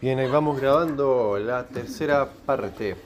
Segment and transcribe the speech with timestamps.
[0.00, 2.96] Bien, ahí vamos grabando la tercera parte.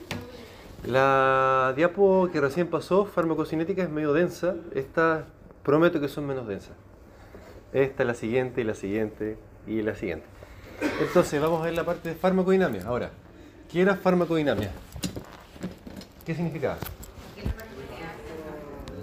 [0.85, 4.55] La diapo que recién pasó, farmacocinética, es medio densa.
[4.73, 5.25] Esta
[5.61, 6.71] prometo que son menos densas.
[7.73, 9.37] Esta, la siguiente, y la siguiente,
[9.67, 10.25] y la siguiente.
[11.01, 12.83] Entonces, vamos a ver la parte de farmacodinamia.
[12.85, 13.11] Ahora,
[13.69, 14.71] ¿qué era farmacodinamia?
[16.25, 16.77] ¿Qué significaba?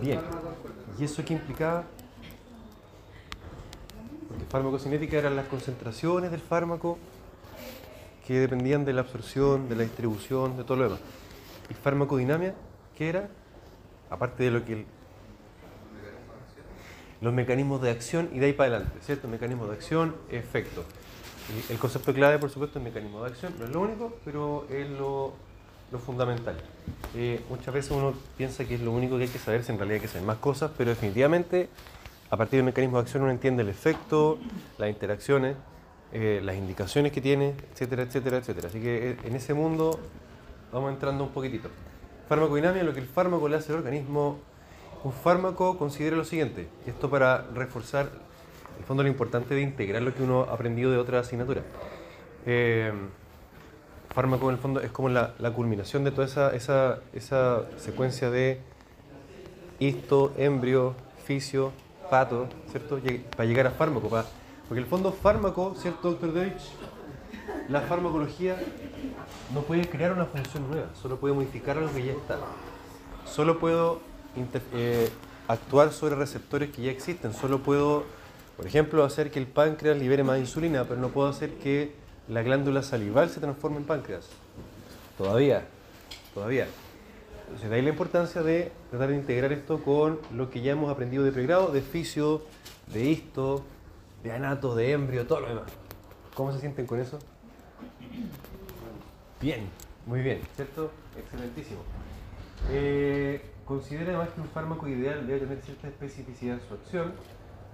[0.00, 0.18] Bien.
[0.98, 1.84] ¿Y eso qué implicaba?
[4.28, 6.96] Porque farmacocinética eran las concentraciones del fármaco
[8.32, 11.00] que dependían de la absorción, de la distribución, de todo lo demás.
[11.70, 12.54] ¿Y farmacodinamia
[12.96, 13.28] qué era?
[14.10, 14.72] Aparte de lo que...
[14.72, 14.86] El,
[17.22, 19.28] los mecanismos de acción y de ahí para adelante, ¿cierto?
[19.28, 20.84] Mecanismos de acción, efecto.
[21.70, 24.88] El concepto clave, por supuesto, es mecanismo de acción, no es lo único, pero es
[24.90, 25.32] lo,
[25.92, 26.56] lo fundamental.
[27.14, 29.78] Eh, muchas veces uno piensa que es lo único que hay que saber, si en
[29.78, 31.68] realidad hay que saber más cosas, pero definitivamente
[32.28, 34.38] a partir del mecanismo de acción uno entiende el efecto,
[34.78, 35.56] las interacciones,
[36.12, 38.68] eh, las indicaciones que tiene, etcétera, etcétera, etcétera.
[38.68, 39.98] Así que eh, en ese mundo
[40.70, 41.70] vamos entrando un poquitito.
[42.28, 44.38] Farmacodinamia, lo que el fármaco le hace al organismo.
[45.04, 48.10] Un fármaco considera lo siguiente, esto para reforzar
[48.78, 51.62] el fondo lo importante de integrar lo que uno ha aprendido de otra asignatura.
[52.46, 52.92] Eh,
[54.14, 58.60] fármaco en el fondo es como la, culminación de toda esa, secuencia de
[59.78, 61.72] histo, embrio, fisio,
[62.10, 63.00] pato, ¿cierto?
[63.36, 64.26] Para llegar a fármaco, para,
[64.72, 66.62] porque el fondo fármaco, ¿cierto, doctor Deutsch?
[67.68, 68.56] La farmacología
[69.52, 72.38] no puede crear una función nueva, solo puede modificar algo que ya está.
[73.26, 74.00] Solo puedo
[74.72, 75.10] eh,
[75.46, 78.04] actuar sobre receptores que ya existen, solo puedo,
[78.56, 81.92] por ejemplo, hacer que el páncreas libere más insulina, pero no puedo hacer que
[82.26, 84.30] la glándula salival se transforme en páncreas.
[85.18, 85.66] Todavía,
[86.32, 86.66] todavía.
[87.42, 90.90] Entonces, de ahí la importancia de tratar de integrar esto con lo que ya hemos
[90.90, 92.40] aprendido de pregrado, de fisio,
[92.90, 93.66] de histo,
[94.22, 95.72] de anato, de embrio, todo lo demás.
[96.34, 97.18] ¿Cómo se sienten con eso?
[99.40, 99.68] Bien,
[100.06, 100.90] muy bien, ¿cierto?
[101.18, 101.80] Excelentísimo.
[102.70, 107.12] Eh, considera además que un fármaco ideal debe tener cierta especificidad en su acción.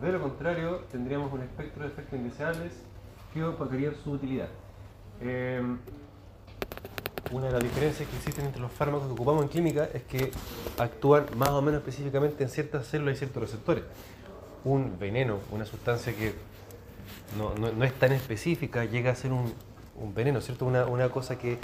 [0.00, 2.72] De lo contrario, tendríamos un espectro de efectos indeseables
[3.34, 4.48] que opacarían su utilidad.
[5.20, 5.62] Eh,
[7.30, 10.30] una de las diferencias que existen entre los fármacos que ocupamos en clínica es que
[10.78, 13.84] actúan más o menos específicamente en ciertas células y ciertos receptores.
[14.64, 16.34] Un veneno, una sustancia que
[17.36, 19.52] no, no, es tan específica, llega a ser un,
[19.96, 20.66] un veneno, ¿cierto?
[20.66, 21.58] Una, una cosa que,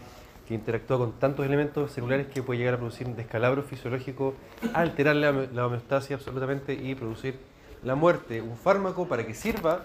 [0.47, 4.34] que, interactúa con tantos elementos celulares que puede llegar a producir un descalabro fisiológico,
[4.72, 7.38] alterar la, la homeostasis absolutamente y producir
[7.83, 8.41] la muerte.
[8.43, 9.84] Un fármaco para que sirva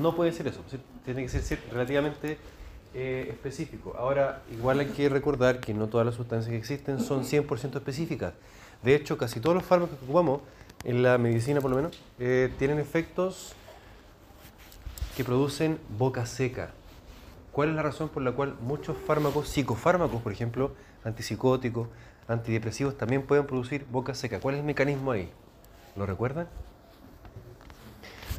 [0.00, 0.60] no puede ser eso,
[1.04, 2.38] tiene que ser relativamente
[2.94, 3.94] eh, específico.
[3.98, 8.34] Ahora, igual hay que recordar que no todas las sustancias que existen son 100% específicas.
[8.82, 10.40] De hecho, casi todos los fármacos que ocupamos,
[10.84, 13.54] en la medicina por lo menos, eh, tienen efectos
[15.16, 16.70] que producen boca seca.
[17.52, 20.72] ¿Cuál es la razón por la cual muchos fármacos, psicofármacos, por ejemplo,
[21.04, 21.88] antipsicóticos,
[22.26, 24.40] antidepresivos, también pueden producir boca seca?
[24.40, 25.30] ¿Cuál es el mecanismo ahí?
[25.96, 26.48] ¿Lo recuerdan?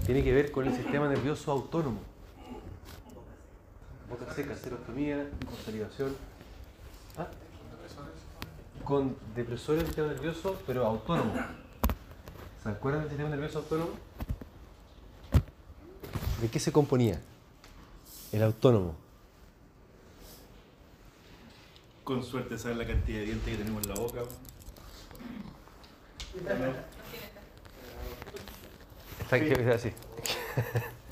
[0.06, 2.00] Tiene que ver con el sistema nervioso autónomo
[4.10, 6.16] boca seca, serostomía, con salivación.
[7.18, 7.28] ¿Ah?
[8.84, 11.34] Con depresores del sistema nervioso, pero autónomo.
[12.66, 13.92] ¿Se acuerdan del sistema nervioso autónomo?
[16.42, 17.22] ¿De qué se componía?
[18.32, 18.96] El autónomo.
[22.04, 24.22] Con suerte saber la cantidad de dientes que tenemos en la boca.
[29.22, 29.92] Está que así.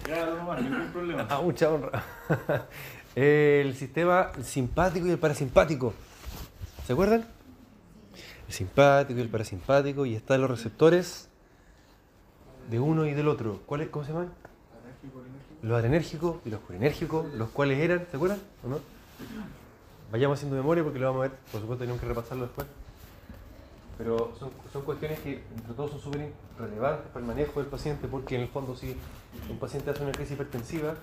[0.59, 1.27] Ningún problema.
[1.29, 2.03] Ah, mucha honra.
[3.15, 5.93] El sistema simpático y el parasimpático.
[6.87, 7.27] ¿Se acuerdan?
[8.47, 11.29] El simpático y el parasimpático y están los receptores
[12.69, 13.61] de uno y del otro.
[13.65, 14.31] ¿Cuáles, cómo se llaman?
[15.61, 18.39] Los adrenérgicos y los colinérgicos, los cuales eran, ¿se acuerdan?
[18.65, 18.79] ¿O no?
[20.11, 22.67] Vayamos haciendo memoria porque lo vamos a ver, por supuesto tenemos que repasarlo después.
[23.97, 28.07] Pero son, son cuestiones que entre todos son súper relevantes para el manejo del paciente
[28.07, 28.95] porque en el fondo si
[29.49, 30.95] un paciente hace una crisis hipertensiva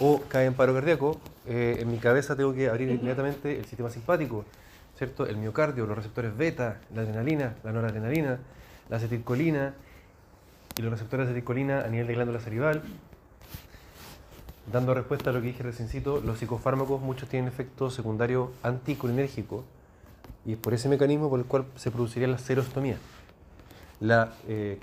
[0.00, 3.90] o cae en paro cardíaco, eh, en mi cabeza tengo que abrir inmediatamente el sistema
[3.90, 4.44] simpático,
[4.96, 5.26] ¿cierto?
[5.26, 8.38] El miocardio, los receptores beta, la adrenalina, la noradrenalina,
[8.88, 9.74] la acetilcolina
[10.76, 12.82] y los receptores de acetilcolina a nivel de glándula salival.
[14.72, 19.64] Dando respuesta a lo que dije reciencito, los psicofármacos muchos tienen efecto secundario anticolinérgico
[20.46, 22.96] y es por ese mecanismo por el cual se produciría la serostomía.
[24.00, 24.78] La eh,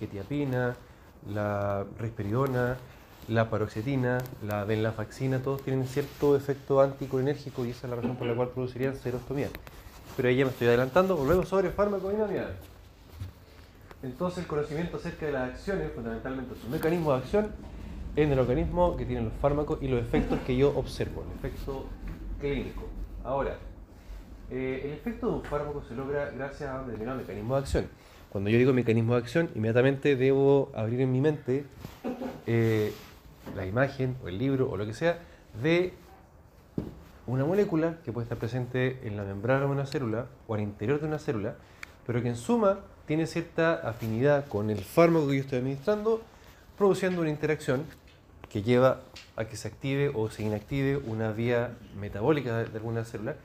[1.30, 2.78] la risperidona,
[3.28, 8.28] la paroxetina, la venlafaxina, todos tienen cierto efecto anticolinérgico y esa es la razón por
[8.28, 9.50] la cual producirían serostomía.
[10.16, 12.48] Pero ahí ya me estoy adelantando, volvemos sobre farmacodinamia.
[14.04, 17.52] Entonces el conocimiento acerca de las acciones, fundamentalmente su mecanismo de acción,
[18.16, 21.86] en el organismo que tienen los fármacos y los efectos que yo observo, el efecto
[22.40, 22.88] clínico.
[23.24, 23.58] Ahora,
[24.50, 27.86] eh, el efecto de un fármaco se logra gracias a un determinado mecanismo de acción.
[28.30, 31.66] Cuando yo digo mecanismo de acción, inmediatamente debo abrir en mi mente
[32.48, 32.92] eh,
[33.56, 35.20] la imagen o el libro o lo que sea
[35.62, 35.94] de
[37.28, 41.00] una molécula que puede estar presente en la membrana de una célula o al interior
[41.00, 41.56] de una célula,
[42.06, 42.80] pero que en suma
[43.12, 46.22] tiene cierta afinidad con el fármaco que yo estoy administrando,
[46.78, 47.84] produciendo una interacción
[48.48, 49.02] que lleva
[49.36, 53.36] a que se active o se inactive una vía metabólica de alguna célula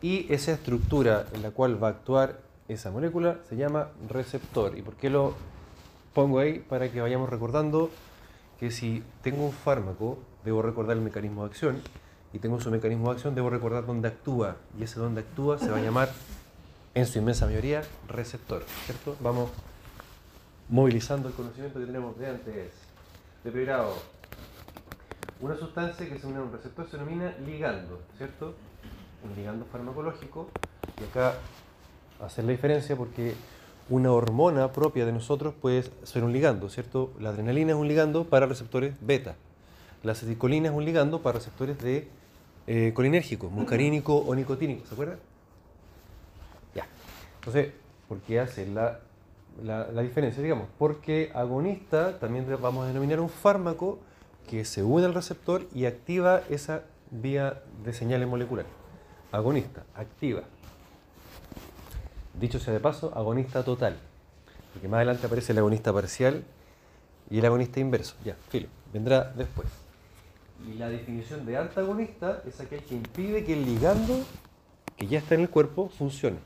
[0.00, 2.38] y esa estructura en la cual va a actuar
[2.68, 4.78] esa molécula se llama receptor.
[4.78, 5.34] ¿Y por qué lo
[6.14, 6.60] pongo ahí?
[6.60, 7.90] Para que vayamos recordando
[8.60, 11.82] que si tengo un fármaco, debo recordar el mecanismo de acción,
[12.32, 15.72] y tengo su mecanismo de acción, debo recordar dónde actúa, y ese dónde actúa se
[15.72, 16.08] va a llamar,
[16.94, 18.64] en su inmensa mayoría, receptor.
[18.86, 19.16] ¿Cierto?
[19.20, 19.50] Vamos
[20.68, 22.72] movilizando el conocimiento que tenemos de antes.
[23.44, 23.74] De primer
[25.40, 28.54] una sustancia que se une a un receptor se denomina ligando, ¿cierto?
[29.24, 30.48] un ligando farmacológico,
[31.00, 31.34] y acá
[32.20, 33.34] hacer la diferencia porque
[33.88, 37.12] una hormona propia de nosotros puede ser un ligando, ¿cierto?
[37.20, 39.34] La adrenalina es un ligando para receptores beta,
[40.02, 42.08] la aceticolina es un ligando para receptores de
[42.66, 45.18] eh, colinérgico, muscarínico o nicotínico, ¿se acuerdan?
[47.42, 47.72] Entonces,
[48.08, 49.00] ¿por qué hacer la,
[49.62, 50.42] la, la diferencia?
[50.42, 53.98] Digamos, porque agonista también vamos a denominar un fármaco
[54.48, 58.82] que se une al receptor y activa esa vía de señales moleculares
[59.32, 60.42] agonista, activa.
[62.38, 63.96] Dicho sea de paso, agonista total.
[64.72, 66.44] Porque más adelante aparece el agonista parcial
[67.30, 68.14] y el agonista inverso.
[68.24, 69.68] Ya, filo, vendrá después.
[70.66, 74.20] Y la definición de antagonista es aquel que impide que el ligando
[74.96, 76.38] que ya está en el cuerpo funcione.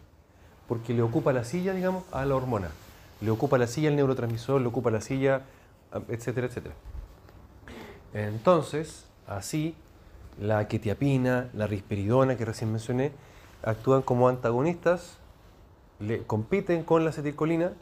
[0.69, 2.71] Porque le ocupa la silla, digamos, a la hormona.
[3.21, 5.43] Le ocupa la silla el neurotransmisor, le ocupa la silla,
[6.09, 6.75] etcétera, etcétera.
[8.13, 9.75] Entonces, así
[10.41, 13.13] la quetiapina, la risperidona que recién mencioné,
[13.63, 15.19] actúan como antagonistas,
[15.99, 17.73] le compiten con la acetilcolina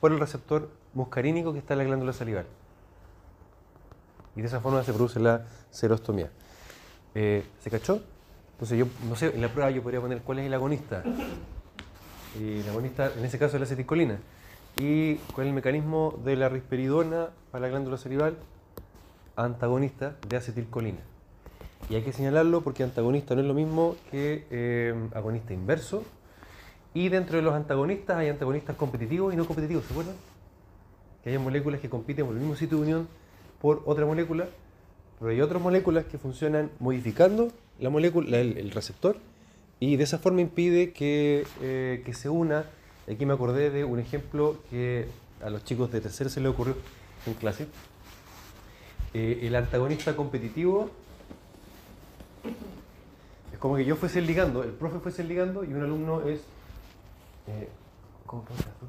[0.00, 2.46] por el receptor muscarínico que está en la glándula salival.
[4.36, 6.30] Y de esa forma se produce la serostomía.
[7.14, 8.00] Eh, ¿Se cachó?
[8.52, 11.02] Entonces yo, no sé, en la prueba yo podría poner cuál es el agonista.
[12.40, 14.18] Y el agonista, en ese caso, es la acetilcolina.
[14.76, 18.36] ¿Y es el mecanismo de la risperidona para la glándula salival?
[19.36, 21.00] Antagonista de acetilcolina.
[21.88, 26.02] Y hay que señalarlo porque antagonista no es lo mismo que eh, agonista inverso.
[26.94, 30.16] Y dentro de los antagonistas hay antagonistas competitivos y no competitivos, ¿se acuerdan?
[31.22, 33.08] Que hay moléculas que compiten por el mismo sitio de unión
[33.60, 34.46] por otra molécula,
[35.18, 39.16] pero hay otras moléculas que funcionan modificando la molécula, el, receptor,
[39.80, 42.64] y de esa forma impide que, eh, que se una.
[43.10, 45.06] Aquí me acordé de un ejemplo que
[45.42, 46.76] a los chicos de tercero se les ocurrió
[47.26, 47.68] en clase.
[49.14, 50.90] Eh, el antagonista competitivo
[53.52, 56.40] es como que yo fuese ligando, el profe fuese ligando y un alumno es.
[57.46, 57.68] Eh,
[58.26, 58.86] ¿Cómo te tú?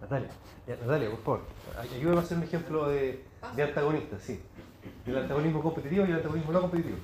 [0.00, 0.28] Natalia.
[0.66, 1.40] Natalia, por favor,
[1.78, 3.24] ayúdame a hacer un ejemplo de,
[3.54, 4.40] de antagonista, sí.
[5.06, 6.96] El antagonismo competitivo y el antagonismo no competitivo.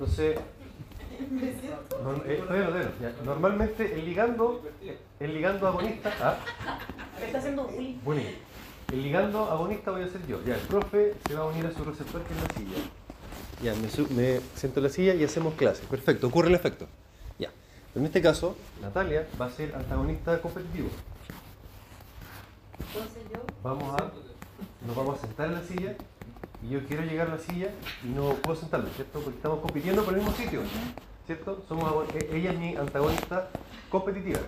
[0.00, 0.38] Entonces,
[2.24, 2.42] eh,
[3.22, 4.66] normalmente el ligando,
[5.20, 6.10] el ligando agonista.
[6.22, 6.38] ¿ah?
[7.22, 8.00] Está haciendo un
[8.92, 10.42] el ligando agonista voy a ser yo.
[10.42, 12.76] Ya, el profe se va a unir a su receptor que es la silla.
[13.62, 13.74] Ya,
[14.14, 15.82] me, siento en la silla y hacemos clase.
[15.84, 16.86] Perfecto, ocurre el efecto.
[17.38, 17.50] Ya.
[17.94, 20.88] En este caso, Natalia va a ser antagonista competitivo.
[22.78, 23.42] Entonces yo.
[23.62, 24.10] Vamos a,
[24.86, 25.94] nos vamos a sentar en la silla
[26.62, 27.70] y yo quiero llegar a la silla
[28.04, 29.20] y no puedo sentarme, ¿cierto?
[29.20, 30.60] Porque estamos compitiendo por el mismo sitio,
[31.26, 31.64] ¿cierto?
[31.68, 33.48] Somos, e, ella es mi antagonista
[33.88, 34.40] competitiva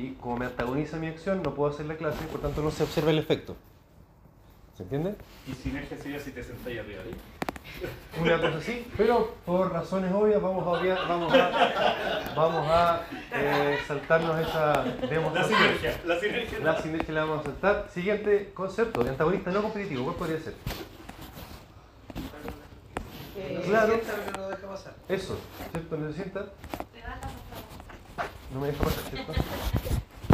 [0.00, 2.82] y como me antagoniza mi acción, no puedo hacer la clase, por tanto no se
[2.82, 3.56] observa el efecto.
[4.76, 5.14] ¿Se entiende?
[5.46, 7.14] Y sinergia sería si te sentáis arriba ahí.
[8.20, 13.02] Una cosa así, pero por razones obvias vamos a vamos a, vamos a
[13.32, 15.60] eh, saltarnos esa demostración.
[15.60, 16.58] La sinergia, la sinergia.
[16.58, 17.86] La sinergia la vamos a saltar.
[17.92, 20.54] Siguiente concepto, de antagonista no competitivo, ¿cuál podría ser?
[23.64, 24.00] claro.
[25.08, 25.38] Eso,
[25.72, 25.96] ¿cierto?
[25.96, 26.46] ¿No se sienta?
[28.52, 29.32] no me deja pasar, ¿cierto?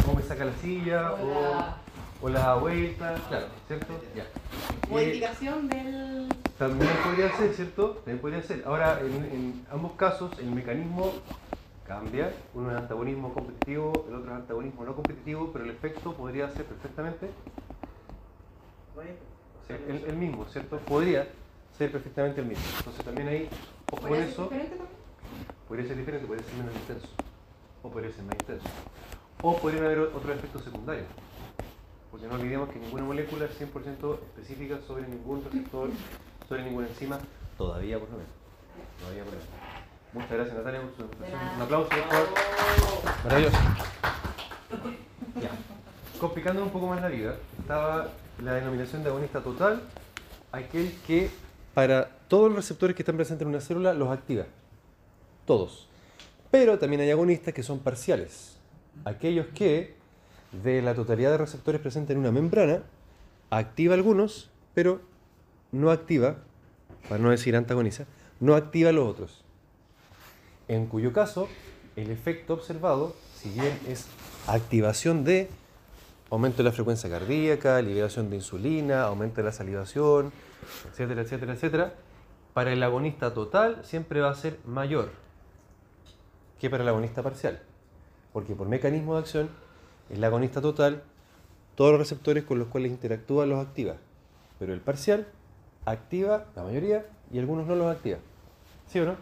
[0.09, 1.75] O me saca la silla, o,
[2.21, 3.93] o la vuelta, claro, ¿cierto?
[4.15, 4.25] Ya.
[4.89, 6.29] Modificación del...
[6.57, 7.89] También podría ser, ¿cierto?
[7.97, 8.63] También podría ser.
[8.65, 11.11] Ahora, en, ambos casos, el mecanismo
[11.85, 12.33] cambia.
[12.53, 16.65] Uno es antagonismo competitivo, el otro es antagonismo no competitivo, pero el efecto podría ser
[16.65, 17.29] perfectamente
[19.69, 20.77] el, el, mismo, ¿cierto?
[20.79, 21.27] Podría
[21.77, 22.63] ser perfectamente el mismo.
[22.79, 23.49] Entonces también ahí,
[23.91, 24.49] ojo con eso.
[25.67, 27.07] Podría ser diferente, podría ser menos intenso
[27.83, 28.67] o puede ser más intenso.
[29.41, 31.05] O podrían haber o- otros efectos secundarios.
[32.11, 35.89] Porque no olvidemos que ninguna molécula es 100% específica sobre ningún receptor,
[36.47, 37.19] sobre ninguna enzima,
[37.57, 38.31] todavía por lo menos.
[38.99, 39.53] Todavía por lo menos.
[40.13, 41.55] Muchas gracias Natalia por su presentación.
[41.55, 42.27] Un aplauso, por favor.
[43.23, 43.57] Maravilloso.
[45.41, 45.51] Ya.
[46.19, 48.09] Complicando un poco más la vida, estaba
[48.43, 49.81] la denominación de agonista total,
[50.51, 51.29] aquel que
[51.73, 54.45] para todos los receptores que están presentes en una célula los activa.
[55.45, 55.87] Todos.
[56.49, 58.57] Pero también hay agonistas que son parciales.
[59.05, 59.96] Aquellos que,
[60.63, 62.83] de la totalidad de receptores presentes en una membrana,
[63.49, 65.01] activa algunos, pero
[65.71, 66.37] no activa,
[67.09, 68.05] para no decir antagoniza,
[68.39, 69.43] no activa los otros.
[70.67, 71.47] En cuyo caso,
[71.95, 74.07] el efecto observado, si bien es
[74.47, 75.49] activación de
[76.29, 80.31] aumento de la frecuencia cardíaca, liberación de insulina, aumento de la salivación,
[80.91, 81.93] etcétera, etcétera, etcétera,
[82.53, 85.11] para el agonista total siempre va a ser mayor
[86.59, 87.61] que para el agonista parcial.
[88.33, 89.49] Porque por mecanismo de acción,
[90.09, 91.03] el agonista total,
[91.75, 93.95] todos los receptores con los cuales interactúa los activa.
[94.59, 95.27] Pero el parcial
[95.85, 98.17] activa la mayoría y algunos no los activa.
[98.87, 99.15] ¿Sí o no?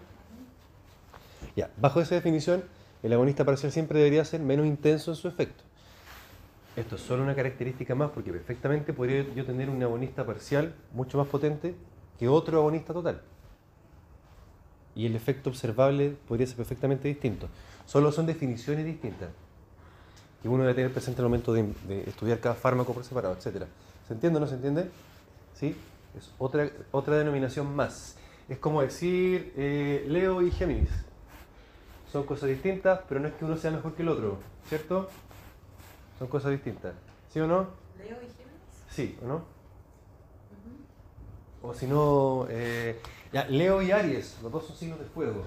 [1.55, 2.63] Ya, bajo esa definición,
[3.03, 5.63] el agonista parcial siempre debería ser menos intenso en su efecto.
[6.75, 11.17] Esto es solo una característica más porque perfectamente podría yo tener un agonista parcial mucho
[11.17, 11.73] más potente
[12.19, 13.21] que otro agonista total.
[14.95, 17.47] Y el efecto observable podría ser perfectamente distinto.
[17.85, 19.29] Solo son definiciones distintas
[20.45, 23.63] que uno debe tener presente al momento de, de estudiar cada fármaco por separado, etc.
[24.07, 24.91] ¿Se entiende o no se entiende?
[25.55, 25.75] ¿Sí?
[26.15, 28.15] Es otra, otra denominación más.
[28.47, 30.91] Es como decir eh, Leo y Géminis.
[32.11, 34.37] Son cosas distintas, pero no es que uno sea mejor que el otro,
[34.69, 35.09] ¿cierto?
[36.19, 36.93] Son cosas distintas.
[37.33, 37.65] ¿Sí o no?
[37.97, 38.85] Leo y Géminis.
[38.91, 39.41] Sí, ¿o no?
[41.63, 43.01] O si no, eh,
[43.33, 45.41] ya, Leo y Aries, los dos son signos de fuego.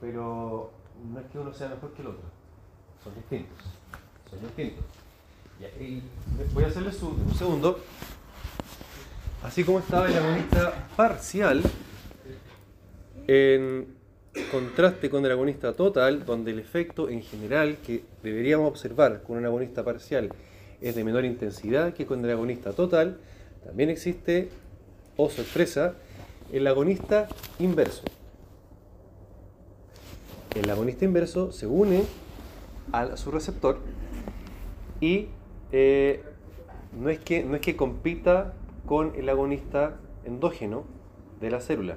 [0.00, 0.70] Pero
[1.12, 2.33] no es que uno sea mejor que el otro.
[3.04, 3.64] Son distintos.
[4.30, 4.84] Son distintos.
[5.80, 6.02] Y
[6.52, 7.78] voy a hacerles un, un segundo.
[9.42, 11.62] Así como estaba el agonista parcial,
[13.26, 13.94] en
[14.50, 19.44] contraste con el agonista total, donde el efecto en general que deberíamos observar con un
[19.44, 20.30] agonista parcial
[20.80, 23.18] es de menor intensidad que con el agonista total,
[23.64, 24.50] también existe,
[25.16, 25.94] oh sorpresa,
[26.52, 28.02] el agonista inverso.
[30.54, 32.04] El agonista inverso se une
[32.92, 33.78] a su receptor
[35.00, 35.28] y
[35.72, 36.22] eh,
[36.98, 38.54] no, es que, no es que compita
[38.86, 40.84] con el agonista endógeno
[41.40, 41.96] de la célula.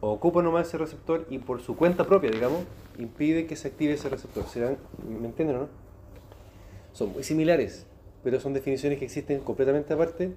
[0.00, 2.60] Ocupa nomás ese receptor y por su cuenta propia, digamos,
[2.98, 4.46] impide que se active ese receptor.
[4.46, 5.68] ¿Se dan- ¿Me entienden o no?
[6.92, 7.86] Son muy similares,
[8.24, 10.32] pero son definiciones que existen completamente aparte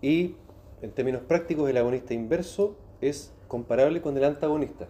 [0.00, 0.34] y
[0.82, 4.88] en términos prácticos el agonista inverso es comparable con el antagonista.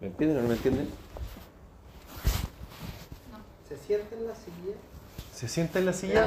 [0.00, 0.88] ¿Me entienden o no me entienden?
[3.68, 4.74] ¿Se sienta en la silla?
[5.32, 6.26] Se sienta en la silla,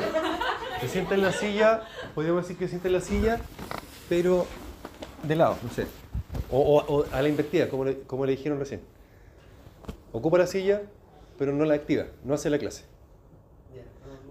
[0.81, 1.81] se sienta en la silla,
[2.13, 3.39] podríamos decir que se sienta en la silla,
[4.09, 4.45] pero
[5.23, 5.87] de lado, no sé.
[6.51, 8.81] O, o- o a la invertida, como le, como le dijeron recién.
[10.11, 10.81] Ocupa la silla,
[11.37, 12.83] pero no la activa, no hace la clase.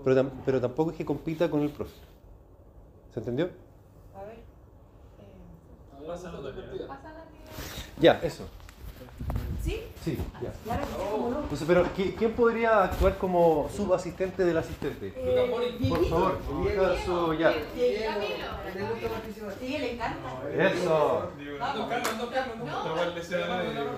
[0.04, 1.94] Pero, tam- pero tampoco es que compita con el profe.
[3.12, 3.50] ¿Se entendió?
[4.14, 4.36] A ver.
[5.20, 8.00] Eh, pásala que.
[8.02, 8.44] Ya, eso.
[10.06, 10.16] ¿Sí?
[10.40, 10.52] Ya.
[11.42, 15.10] Entonces, pero ¿qui- ¿quién podría actuar como subasistente del asistente?
[15.88, 17.52] Por favor, elija su ya.
[19.58, 20.30] Sí, le encanta.
[20.56, 21.32] Eso.
[21.58, 23.00] Carlos, no.
[23.02, 23.96] A lesionar a Carlos.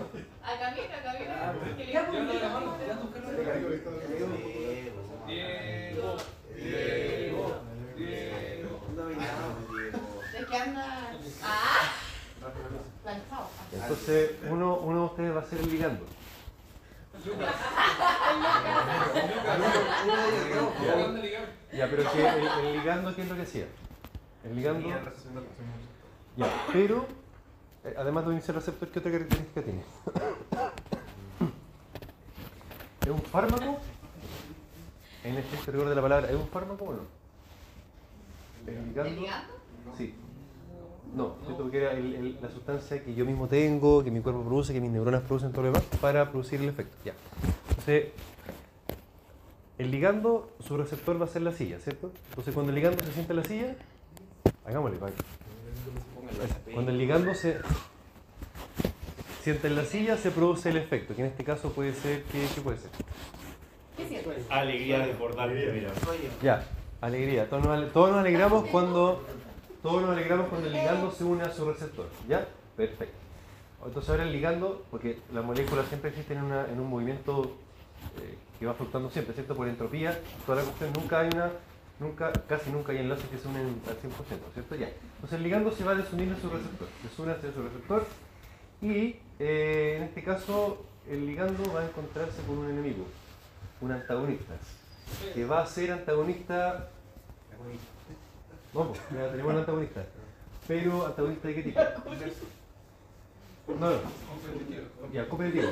[5.27, 6.17] Diego.
[6.57, 7.61] Diego,
[7.97, 8.59] Diego.
[10.39, 11.08] Es que anda.
[13.73, 16.05] Entonces, uno, uno de ustedes va a ser el ligando.
[21.73, 23.67] Ya, pero que el, el ligando, ¿qué es lo que hacía?
[24.45, 24.89] El ligando.
[26.37, 27.07] Ya, pero,
[27.85, 29.83] eh, además de al receptor, ¿qué otra característica tiene?
[33.03, 33.79] ¿Es un fármaco?
[35.25, 37.03] En este rigor de la palabra, ¿es un fármaco o no?
[38.67, 39.27] ¿El ligando?
[39.97, 40.15] Sí.
[41.15, 44.43] No, siento que era el- el- la sustancia que yo mismo tengo, que mi cuerpo
[44.43, 46.95] produce, que mis neuronas producen todo lo demás, para producir el efecto.
[47.05, 47.15] Ya.
[47.71, 48.09] Entonces,
[49.79, 52.13] el ligando, su receptor va a ser la silla, ¿cierto?
[52.31, 53.75] Entonces, cuando el ligando se sienta en la silla,
[54.67, 55.13] hagámosle, para
[56.73, 57.59] Cuando el ligando se
[59.43, 62.47] sienta en la silla, se produce el efecto, que en este caso puede ser, ¿qué,
[62.55, 62.91] qué puede ser?
[64.51, 65.91] Alegría desbordante, mira.
[66.43, 66.67] Ya,
[67.01, 67.49] alegría.
[67.49, 69.25] Todos nos, ale- todos nos alegramos cuando
[69.83, 72.07] todos nos alegramos cuando el ligando se une a su receptor.
[72.29, 72.47] ¿Ya?
[72.77, 73.17] Perfecto.
[73.85, 77.57] Entonces ahora el ligando, porque las moléculas siempre existen en, un movimiento
[78.21, 79.55] eh, que va fluctuando siempre, ¿cierto?
[79.55, 81.53] Por entropía, toda la cuestión, nunca hay una,
[82.01, 84.75] nunca, casi nunca hay enlaces que se unen al 100%, ¿cierto?
[84.75, 84.89] Ya.
[85.15, 88.05] Entonces el ligando se va a desunir en su receptor, desune hacia su receptor
[88.83, 93.05] y eh, en este caso el ligando va a encontrarse con un enemigo,
[93.81, 94.55] un antagonista,
[95.35, 96.91] que va a ser antagonista
[98.75, 100.05] Vamos, ya tenemos un antagonista.
[100.67, 101.81] Pero antagonista de qué tipo?
[103.69, 103.97] No, no.
[105.13, 105.69] Ya, competitivo.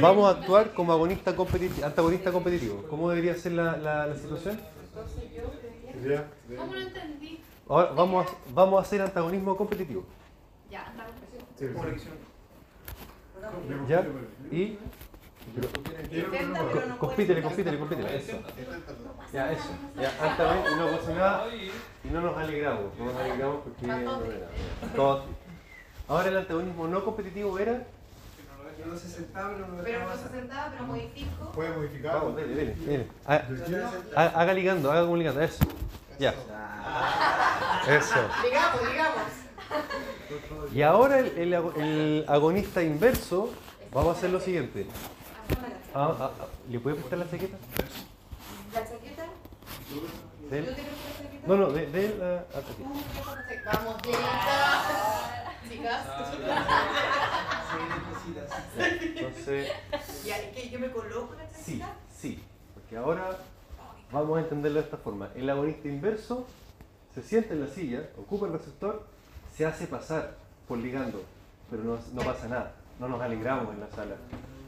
[0.00, 2.84] Vamos a actuar como agonista competitivo, antagonista competitivo.
[2.88, 4.58] ¿Cómo debería ser la, la, la situación?
[4.84, 5.42] Entonces yo
[5.94, 6.28] debería.
[6.56, 7.40] ¿Cómo lo entendí?
[7.68, 10.04] Ahora vamos a, vamos a hacer antagonismo competitivo.
[10.70, 11.06] Ya, anda.
[13.88, 14.06] ¿Ya?
[14.50, 14.78] Y.
[15.54, 18.16] co- Compítele, compítele, compítele.
[18.16, 18.38] Eso.
[19.32, 19.68] Ya, eso.
[19.96, 21.46] Ya, antagonista, no pasa nada.
[21.54, 22.84] Y no nos alegramos.
[22.98, 23.86] No nos alegramos porque.
[23.86, 24.48] no era.
[24.96, 25.24] Todo.
[26.08, 27.84] Ahora el antagonismo no competitivo era.
[28.76, 31.52] Que no se sentaba, pero no Pero no se sentaba, pero modifico.
[31.54, 32.14] Puede modificar.
[32.14, 33.06] Vamos, dele, dele, dele.
[33.26, 33.42] Ha-
[34.16, 35.40] ha- Haga ligando, haga como ligando.
[35.42, 35.64] Eso.
[36.18, 36.34] Ya.
[37.88, 38.14] Eso.
[38.42, 40.72] Digamos, digamos.
[40.74, 43.52] Y ahora el, el agonista inverso,
[43.92, 44.86] vamos a hacer lo siguiente.
[45.94, 47.56] Ah, ah, ah, ¿Le puede prestar la chaqueta?
[48.72, 49.24] ¿La chaqueta?
[50.50, 50.76] De ¿Yo él.
[51.46, 52.44] No, no, de, de él a.
[53.72, 54.20] Vamos, chicas.
[55.68, 56.06] Chicas.
[57.70, 57.78] Sí,
[58.34, 59.16] necesitas.
[59.16, 59.68] Entonces,
[60.24, 61.96] Ya, ¿es que yo me coloco la sí, chaqueta?
[62.16, 62.42] sí.
[62.74, 63.38] Porque ahora
[64.12, 65.28] vamos a entenderlo de esta forma.
[65.34, 66.46] El agonista inverso
[67.14, 69.04] se sienta en la silla, ocupa el receptor,
[69.56, 70.34] se hace pasar
[70.68, 71.22] por ligando,
[71.70, 72.72] pero no, no pasa nada.
[73.00, 74.14] No nos alegramos en la sala.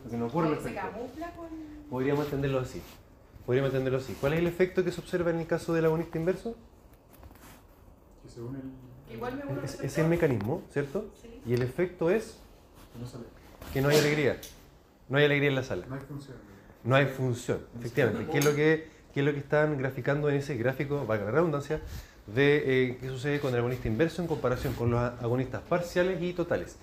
[0.02, 0.90] Porque no ocurre el ¿Se efecto.
[0.90, 1.49] camufla con.?
[1.90, 2.82] Podríamos entenderlo así.
[3.47, 4.16] Podríamos entenderlo así.
[4.21, 6.56] ¿Cuál es el efecto que se observa en el caso del agonista inverso?
[8.23, 9.14] Que se une el.
[9.14, 11.11] Igual me uno Es, es el mecanismo, ¿cierto?
[11.21, 11.40] Sí.
[11.47, 12.38] Y el efecto es
[12.94, 13.25] que No sale.
[13.73, 14.38] que no hay alegría.
[15.09, 15.87] No hay alegría en la sala.
[15.87, 16.37] No hay función.
[16.85, 18.30] No hay función, efectivamente.
[18.32, 21.30] ¿Qué es lo que, qué es lo que están graficando en ese gráfico, valga la
[21.32, 21.80] redundancia,
[22.26, 26.32] de eh, qué sucede con el agonista inverso en comparación con los agonistas parciales y
[26.32, 26.76] totales?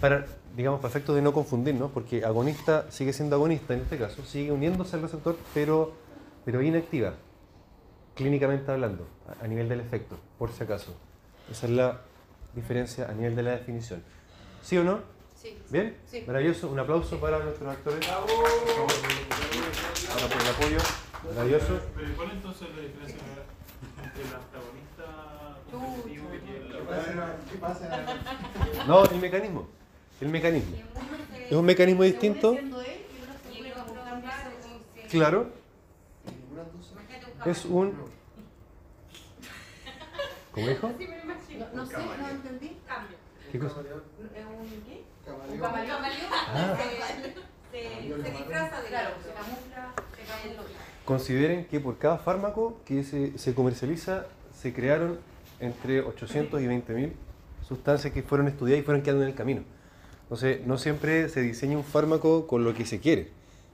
[0.00, 4.24] Para, digamos, para efectos de no confundirnos, porque agonista sigue siendo agonista en este caso,
[4.24, 5.92] sigue uniéndose al receptor, pero,
[6.44, 7.14] pero inactiva,
[8.14, 10.94] clínicamente hablando, a, a nivel del efecto, por si acaso.
[11.50, 12.00] Esa es la
[12.54, 14.02] diferencia a nivel de la definición.
[14.62, 15.00] ¿Sí o no?
[15.40, 15.56] Sí.
[15.70, 15.96] ¿Bien?
[16.06, 16.24] Sí.
[16.26, 16.68] Maravilloso.
[16.68, 18.08] Un aplauso para nuestros actores.
[18.08, 18.44] Ahora por
[20.42, 20.78] el apoyo.
[21.34, 21.80] Maravilloso.
[21.94, 23.18] Pero ¿cuál entonces la diferencia
[24.02, 24.95] entre el antagonista
[28.86, 29.66] No, el mecanismo.
[30.20, 30.76] El mecanismo.
[31.48, 32.56] Es un mecanismo distinto.
[35.10, 35.50] Claro.
[37.44, 37.94] Es un.
[40.52, 40.88] ¿Cómo dijo?
[40.88, 42.76] No, no sé, no entendí.
[43.52, 43.80] ¿Qué cosa?
[43.80, 45.04] ¿Es un qué?
[45.52, 45.98] Un Camaleón.
[46.02, 46.76] Ah.
[47.70, 50.78] Se, se disfraza de Claro, se camufla, se camufla.
[51.04, 55.18] Consideren que por cada fármaco que se, se comercializa se crearon
[55.60, 57.12] entre 800 y 20 mil
[57.66, 59.62] sustancias que fueron estudiadas y fueron quedando en el camino.
[60.22, 63.30] Entonces, no siempre se diseña un fármaco con lo que se quiere.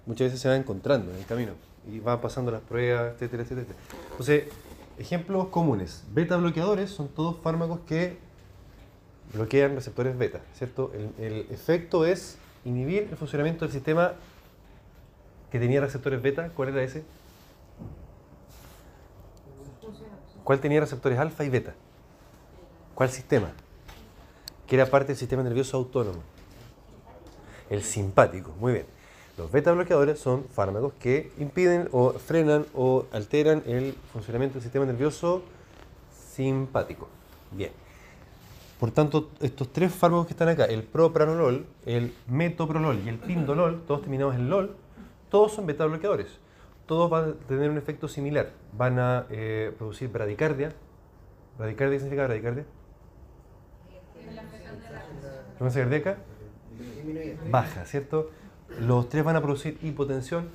[0.07, 1.53] Muchas veces se va encontrando en el camino
[1.91, 3.43] y van pasando las pruebas, etcétera.
[3.43, 3.79] etcétera.
[4.11, 4.45] Entonces,
[4.99, 6.05] ejemplos comunes.
[6.13, 8.17] Beta bloqueadores son todos fármacos que
[9.33, 10.93] bloquean receptores beta, ¿cierto?
[10.95, 14.13] El, el efecto es inhibir el funcionamiento del sistema
[15.51, 16.51] que tenía receptores beta.
[16.51, 17.03] ¿Cuál era ese?
[20.45, 21.75] ¿Cuál tenía receptores alfa y beta?
[22.95, 23.51] ¿Cuál sistema?
[24.67, 26.21] Que era parte del sistema nervioso autónomo.
[27.71, 28.87] El simpático, muy bien.
[29.39, 34.85] Los beta bloqueadores son fármacos que impiden o frenan o alteran el funcionamiento del sistema
[34.85, 35.43] nervioso
[36.35, 37.09] simpático.
[37.51, 37.73] Bien.
[38.79, 43.85] Por tanto, estos tres fármacos que están acá, el propranolol, el metoprolol y el pindolol,
[43.87, 44.77] todos terminados en lol,
[45.31, 46.42] todos son beta bloqueadores.
[46.93, 48.51] Todos van a tener un efecto similar.
[48.77, 50.75] Van a eh, producir bradicardia.
[51.57, 52.65] ¿Bradicardia qué significa bradicardia?
[55.53, 56.17] ¿Frecuencia cardíaca?
[57.51, 58.31] Baja, ¿cierto?
[58.79, 60.51] Los tres van a producir hipotensión,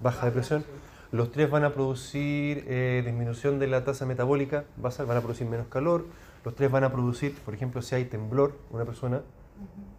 [0.00, 0.64] baja de presión.
[1.12, 5.46] Los tres van a producir eh, disminución de la tasa metabólica basal, van a producir
[5.46, 6.06] menos calor.
[6.46, 9.20] Los tres van a producir, por ejemplo, si hay temblor, una persona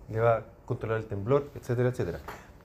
[0.10, 2.22] le va a controlar el temblor, etcétera, etcétera.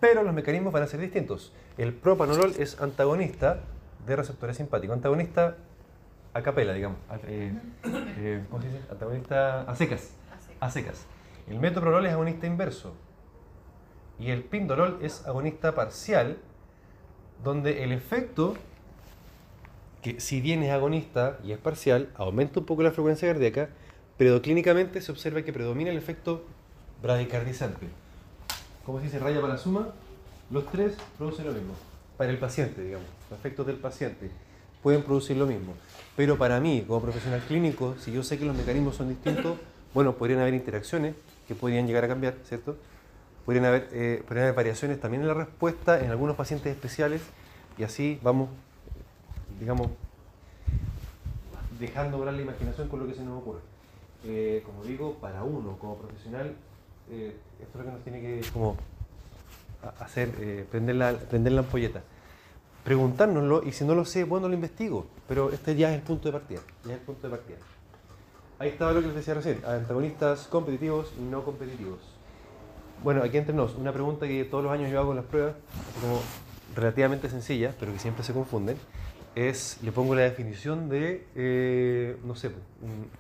[0.09, 1.53] Pero los mecanismos van a ser distintos.
[1.77, 3.59] El propanolol es antagonista
[4.07, 5.57] de receptores simpáticos, antagonista
[6.33, 7.53] a capela, digamos, eh,
[7.85, 8.83] eh, ¿cómo se dice?
[8.88, 10.12] Antagonista a secas,
[10.61, 11.07] a secas.
[11.49, 12.95] El metoprolol es agonista inverso
[14.21, 16.37] y el pindolol es agonista parcial,
[17.42, 18.55] donde el efecto,
[20.03, 23.71] que si bien es agonista y es parcial, aumenta un poco la frecuencia cardíaca,
[24.16, 26.45] pero clínicamente se observa que predomina el efecto
[27.03, 27.88] bradicardizante.
[28.87, 29.88] ¿Cómo se dice raya para la suma?
[30.49, 31.75] Los tres producen lo mismo.
[32.16, 34.31] Para el paciente, digamos, los efectos del paciente
[34.81, 35.75] pueden producir lo mismo.
[36.14, 39.59] Pero para mí, como profesional clínico, si yo sé que los mecanismos son distintos,
[39.94, 41.16] bueno, podrían haber interacciones
[41.49, 42.77] que podrían llegar a cambiar, ¿cierto?
[43.44, 47.22] Podrían haber, eh, podrían haber variaciones también en la respuesta en algunos pacientes especiales
[47.77, 48.51] y así vamos,
[49.59, 49.88] digamos,
[51.81, 53.61] dejando volar la imaginación con lo que se nos ocurre.
[54.25, 56.55] Eh, como digo, para uno como profesional,
[57.11, 58.77] eh, esto es lo que nos tiene que como,
[60.01, 62.03] hacer, eh, prender, la, prender la ampolleta.
[62.85, 65.07] Preguntárnoslo y si no lo sé, bueno, lo investigo.
[65.29, 66.61] Pero este ya es el punto de partida.
[66.85, 67.59] Ya es el punto de partida.
[68.59, 71.99] Ahí estaba lo que les decía recién, antagonistas competitivos y no competitivos.
[73.03, 75.55] Bueno, aquí entre nos, una pregunta que todos los años yo hago en las pruebas,
[76.01, 76.21] como
[76.75, 78.79] relativamente sencilla, pero que siempre se confunden,
[79.35, 83.11] es, le pongo la definición de, eh, no sé, un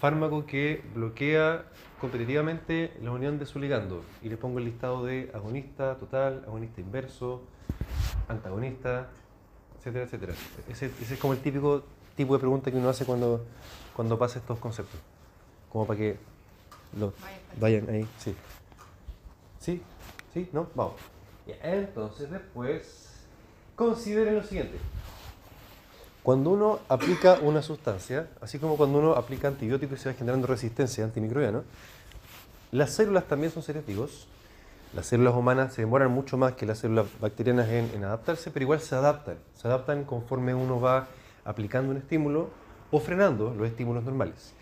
[0.00, 1.66] fármaco que bloquea
[2.00, 6.80] competitivamente la unión de su ligando y le pongo el listado de agonista total, agonista
[6.80, 7.42] inverso,
[8.26, 9.08] antagonista,
[9.78, 10.32] etcétera, etcétera.
[10.68, 11.82] Ese, es como el típico
[12.16, 13.44] tipo de pregunta que uno hace cuando,
[13.94, 14.98] cuando pasa estos conceptos.
[15.70, 16.16] Como para que
[16.98, 17.12] lo
[17.60, 18.34] vayan ahí, sí.
[19.58, 19.82] ¿Sí?
[20.32, 20.48] ¿Sí?
[20.52, 20.68] ¿No?
[20.74, 20.94] Vamos.
[21.62, 23.26] Entonces después,
[23.76, 24.78] consideren lo siguiente.
[26.22, 30.46] Cuando uno aplica una sustancia, así como cuando uno aplica antibióticos y se va generando
[30.46, 31.62] resistencia antimicrobiana,
[32.72, 34.26] las células también son seres vivos.
[34.94, 38.64] Las células humanas se demoran mucho más que las células bacterianas en, en adaptarse, pero
[38.64, 39.36] igual se adaptan.
[39.54, 41.06] Se adaptan conforme uno va
[41.44, 42.50] aplicando un estímulo
[42.90, 44.52] o frenando los estímulos normales.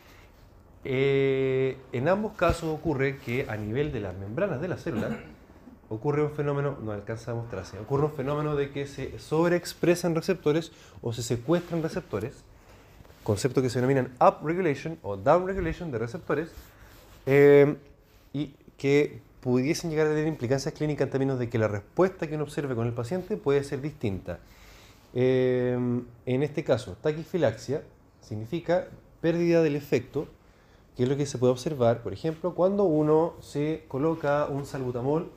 [0.85, 5.19] Eh, en ambos casos ocurre que a nivel de las membranas de la célula
[5.89, 10.73] ocurre un fenómeno, no alcanza a mostrarse, ocurre un fenómeno de que se sobreexpresan receptores
[11.03, 12.35] o se secuestran receptores,
[13.23, 16.51] concepto que se denominan upregulation o downregulation de receptores,
[17.27, 17.77] eh,
[18.33, 22.35] y que pudiesen llegar a tener implicancias clínicas en términos de que la respuesta que
[22.35, 24.39] uno observe con el paciente puede ser distinta.
[25.15, 25.77] Eh,
[26.27, 27.83] en este caso, taquifilaxia
[28.21, 28.89] significa
[29.21, 30.29] pérdida del efecto,
[30.97, 35.31] que es lo que se puede observar, por ejemplo, cuando uno se coloca un salbutamol,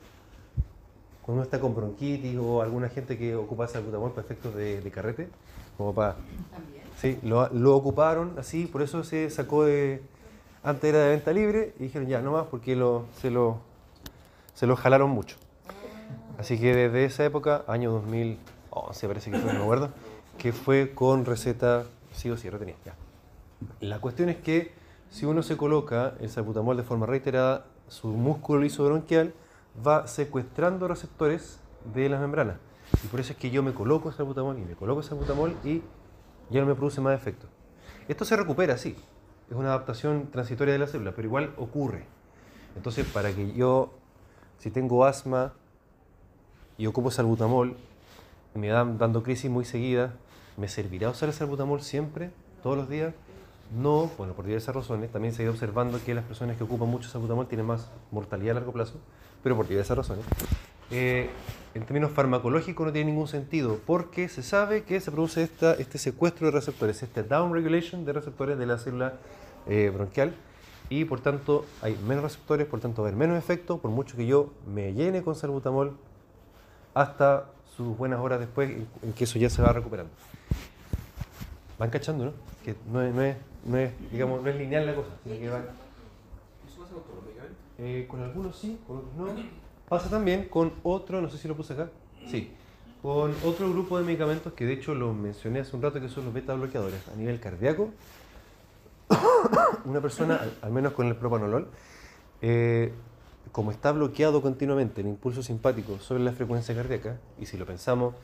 [1.22, 4.90] cuando uno está con bronquitis o alguna gente que ocupa salbutamol para efectos de, de
[4.90, 5.28] carrete,
[5.76, 6.16] como para...
[6.50, 6.82] También.
[7.00, 10.02] Sí, lo, lo ocuparon así, por eso se sacó de...
[10.64, 13.58] Antes era de venta libre y dijeron ya, no más porque lo, se, lo,
[14.54, 15.36] se lo jalaron mucho.
[16.38, 19.90] Así que desde esa época, año 2011 parece que fue, no me acuerdo,
[20.38, 22.76] que fue con receta sí o sí, retenía.
[22.84, 22.94] Ya.
[23.80, 24.72] La cuestión es que
[25.10, 29.34] si uno se coloca el salbutamol de forma reiterada, su músculo lisobronquial
[29.86, 31.60] va secuestrando receptores
[31.94, 32.56] de las membranas.
[33.04, 35.82] Y por eso es que yo me coloco salbutamol y me coloco salbutamol y
[36.50, 37.46] ya no me produce más efecto.
[38.08, 38.96] Esto se recupera, sí.
[39.50, 42.04] Es una adaptación transitoria de la célula, pero igual ocurre.
[42.76, 43.92] Entonces, para que yo,
[44.58, 45.52] si tengo asma
[46.78, 47.76] y ocupo salbutamol,
[48.54, 50.12] me dan dando crisis muy seguidas,
[50.56, 52.30] ¿me servirá usar el salbutamol siempre,
[52.62, 53.14] todos los días?
[53.74, 55.10] No, bueno, por diversas razones.
[55.10, 58.60] También se ha observando que las personas que ocupan mucho salbutamol tienen más mortalidad a
[58.60, 59.00] largo plazo,
[59.42, 60.24] pero por diversas razones.
[60.90, 61.30] Eh,
[61.74, 65.98] en términos farmacológicos no tiene ningún sentido, porque se sabe que se produce esta, este
[65.98, 69.14] secuestro de receptores, este downregulation de receptores de la célula
[69.66, 70.34] eh, bronquial,
[70.90, 74.16] y por tanto hay menos receptores, por tanto va a haber menos efecto, por mucho
[74.16, 75.96] que yo me llene con salbutamol,
[76.92, 78.70] hasta sus buenas horas después
[79.02, 80.12] en que eso ya se va recuperando.
[81.78, 82.32] Van cachando, ¿no?
[82.62, 85.48] Que no es, no es, no es, digamos, no es lineal la cosa, sino que
[85.48, 85.64] van...
[87.78, 87.78] ¿Eso pasa con todos los?
[87.78, 89.62] Eh, con algunos sí, con otros no.
[89.88, 91.90] Pasa también con otro, no sé si lo puse acá,
[92.26, 92.50] sí,
[93.02, 96.24] con otro grupo de medicamentos que de hecho lo mencioné hace un rato que son
[96.24, 97.90] los beta bloqueadores a nivel cardíaco.
[99.84, 101.66] Una persona, al, al menos con el propanolol,
[102.40, 102.92] eh,
[103.50, 108.14] como está bloqueado continuamente el impulso simpático sobre la frecuencia cardíaca, y si lo pensamos,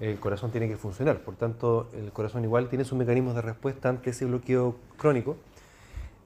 [0.00, 3.90] el corazón tiene que funcionar, por tanto el corazón igual tiene sus mecanismos de respuesta
[3.90, 5.36] ante ese bloqueo crónico,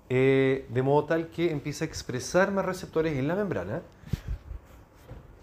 [0.09, 3.83] eh, de modo tal que empieza a expresar más receptores en la membrana.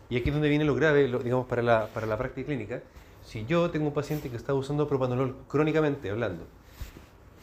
[0.10, 2.82] Y aquí es donde viene lo grave, lo- digamos, para la, para la práctica clínica.
[3.26, 6.44] Si yo tengo un paciente que está usando propanolol crónicamente, hablando,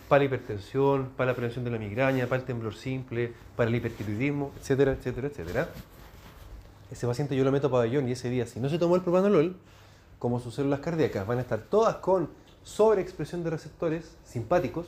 [0.09, 3.77] para la hipertensión, para la prevención de la migraña, para el temblor simple, para el
[3.77, 5.69] hipertiroidismo, etcétera, etcétera, etcétera,
[6.91, 9.03] ese paciente yo lo meto a pabellón y ese día, si no se tomó el
[9.03, 9.57] propanolol,
[10.19, 12.29] como sus células cardíacas van a estar todas con
[12.65, 14.87] sobreexpresión de receptores simpáticos,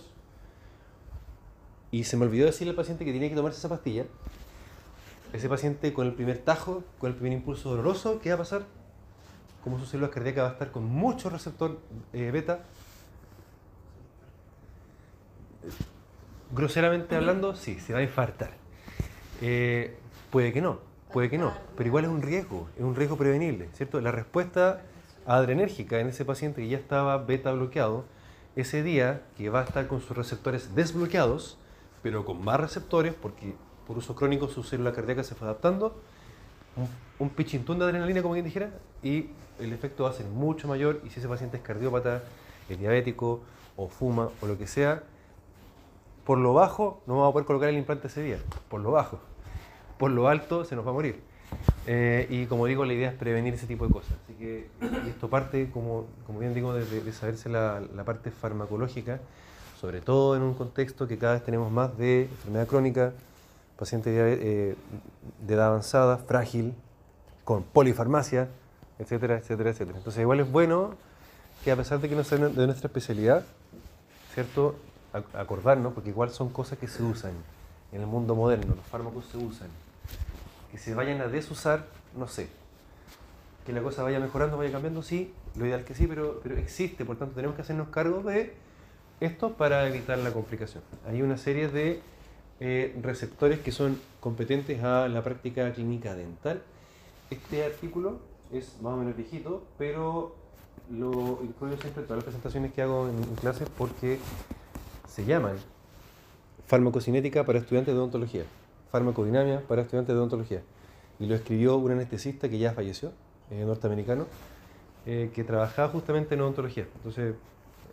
[1.91, 4.05] y se me olvidó decirle al paciente que tenía que tomarse esa pastilla.
[5.33, 8.63] Ese paciente con el primer tajo, con el primer impulso doloroso, ¿qué va a pasar?
[9.63, 11.79] Como sus células cardíacas va a estar con mucho receptor
[12.13, 12.65] eh, beta.
[16.53, 18.51] Groseramente hablando, sí, se va a infartar.
[19.41, 19.97] Eh,
[20.31, 20.81] puede que no,
[21.13, 24.01] Puede que no, pero igual es un riesgo, es un riesgo prevenible, ¿cierto?
[24.01, 24.83] La respuesta
[25.27, 28.05] adrenérgica en ese paciente que ya estaba beta bloqueado,
[28.55, 31.59] ese día que va a estar con sus receptores desbloqueados,
[32.03, 33.55] pero con más receptores, porque
[33.87, 36.01] por uso crónico su célula cardíaca se fue adaptando,
[36.77, 38.71] un, un pichintún de adrenalina, como quien dijera,
[39.03, 42.23] y el efecto va a ser mucho mayor, y si ese paciente es cardiópata,
[42.69, 43.41] es diabético,
[43.77, 45.03] o fuma, o lo que sea,
[46.25, 49.19] por lo bajo no vamos a poder colocar el implante ese día, por lo bajo.
[49.99, 51.21] Por lo alto se nos va a morir.
[51.87, 54.13] Eh, y como digo, la idea es prevenir ese tipo de cosas.
[54.25, 54.69] Así que
[55.09, 56.07] esto parte, como,
[56.39, 59.21] bien digo, de, saberse la parte farmacológica,
[59.81, 63.13] sobre todo en un contexto que cada vez tenemos más de enfermedad crónica,
[63.79, 64.77] paciente de, eh,
[65.47, 66.75] de edad avanzada, frágil,
[67.45, 68.49] con polifarmacia,
[68.99, 69.97] etcétera, etcétera, etcétera.
[69.97, 70.95] Entonces igual es bueno
[71.65, 73.43] que a pesar de que no sea de nuestra especialidad,
[74.35, 74.77] ¿cierto?
[75.15, 77.33] Ac- Acordarnos, porque igual son cosas que se usan
[77.93, 79.69] en el mundo moderno, los fármacos se usan.
[80.71, 82.49] Que se vayan a desusar, no sé.
[83.65, 87.05] Que la cosa vaya mejorando, vaya cambiando, sí, lo ideal que sí, pero, pero existe,
[87.07, 88.55] por tanto tenemos que hacernos cargo de
[89.21, 90.83] esto para evitar la complicación.
[91.07, 92.01] Hay una serie de
[92.61, 96.63] eh, receptores que son competentes a la práctica clínica dental.
[97.31, 98.21] Este artículo
[98.53, 100.35] es más o menos viejito, pero
[100.91, 104.19] lo incluyo siempre en todas las presentaciones que hago en, en clases porque
[105.09, 105.57] se llaman
[106.67, 108.45] farmacocinética para estudiantes de odontología,
[108.93, 110.63] farmacodinamia para estudiantes de odontología.
[111.19, 113.13] Y lo escribió un anestesista que ya falleció,
[113.51, 114.27] eh, norteamericano,
[115.05, 116.87] eh, que trabajaba justamente en odontología.
[116.97, 117.35] Entonces,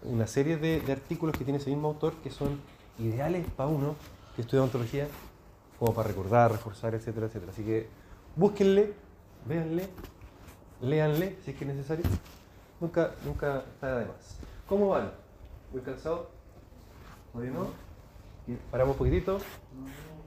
[0.03, 2.59] una serie de, de artículos que tiene ese mismo autor que son
[2.99, 3.95] ideales para uno
[4.35, 5.07] que estudia odontología,
[5.79, 7.51] como para recordar, reforzar, etcétera, etcétera.
[7.51, 7.87] Así que
[8.35, 8.93] búsquenle,
[9.45, 9.89] véanle,
[10.81, 12.05] léanle si es que es necesario.
[12.79, 14.37] Nunca, nunca está de más.
[14.67, 15.11] ¿Cómo van?
[15.71, 16.27] ¿Muy cansados?
[17.31, 17.67] ¿Todavía no?
[18.47, 19.39] ¿Y Paramos un poquitito.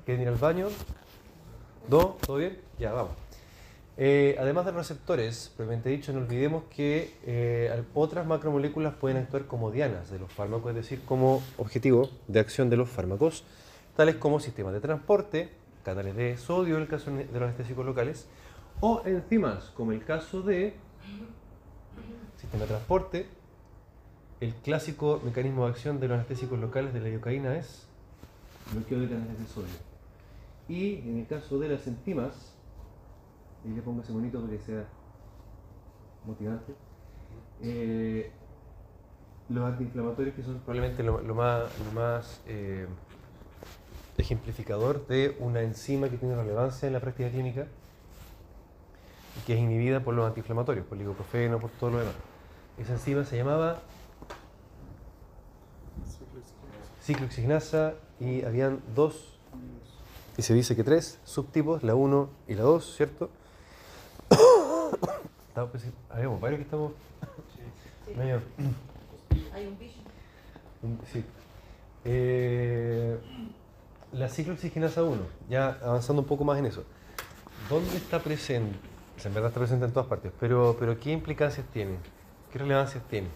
[0.05, 0.69] ¿Quieren ir al baño?
[1.89, 2.19] ¿Do?
[2.27, 2.61] ¿Todo bien?
[2.79, 3.13] Ya, vamos.
[4.03, 9.71] Eh, además de receptores, previamente dicho, no olvidemos que eh, otras macromoléculas pueden actuar como
[9.71, 13.45] dianas de los fármacos, es decir, como objetivo de acción de los fármacos,
[13.97, 15.51] tales como sistemas de transporte,
[15.85, 18.27] canales de sodio en el caso de los anestésicos locales,
[18.81, 20.73] o enzimas, como el caso de
[22.39, 23.27] sistema de transporte.
[24.41, 27.87] El clásico mecanismo de acción de los anestésicos locales de la iocaína es
[28.73, 29.75] bloqueo de canales de sodio.
[30.71, 32.50] Y en el caso de las enzimas,
[33.65, 34.85] y le pongo ese bonito para que sea
[36.25, 36.75] motivante,
[37.63, 38.31] eh,
[39.49, 42.87] los antiinflamatorios que son probablemente lo, más, lo más eh,
[44.17, 47.67] ejemplificador de una enzima que tiene relevancia en la práctica clínica
[49.37, 51.07] y que es inhibida por los antiinflamatorios, por el
[51.59, 52.15] por todo lo demás.
[52.79, 53.81] Esa enzima se llamaba
[57.03, 59.39] ciclooxigenasa y habían dos,
[60.37, 63.31] y se dice que tres subtipos, la 1 y la 2, ¿cierto?
[65.61, 66.93] Estamos pensando- Habíamos varios que estamos
[68.17, 68.41] medio...
[69.55, 69.99] Hay un bicho.
[71.13, 71.25] Sí.
[72.05, 73.19] Eh,
[74.13, 75.21] la ciclooxigenasa 1,
[75.51, 76.85] ya avanzando un poco más en eso.
[77.69, 78.79] ¿Dónde está presente?
[79.23, 81.97] En verdad está presente en todas partes, pero, pero ¿qué implicancias tiene?
[82.51, 83.29] ¿Qué relevancias tiene?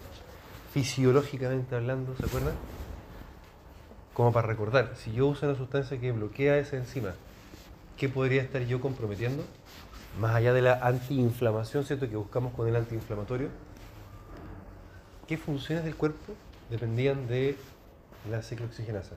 [0.73, 2.55] Fisiológicamente hablando, ¿se acuerdan?
[4.15, 7.13] Como para recordar, si yo uso una sustancia que bloquea esa enzima,
[7.97, 9.43] ¿qué podría estar yo comprometiendo?
[10.19, 12.09] Más allá de la antiinflamación, ¿cierto?
[12.09, 13.49] Que buscamos con el antiinflamatorio.
[15.27, 16.33] ¿Qué funciones del cuerpo
[16.69, 17.57] dependían de
[18.29, 19.15] la ciclooxigenasa?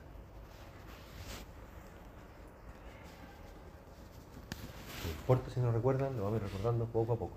[5.05, 7.33] No importa si no recuerdan, lo vamos a ir recordando poco a poco.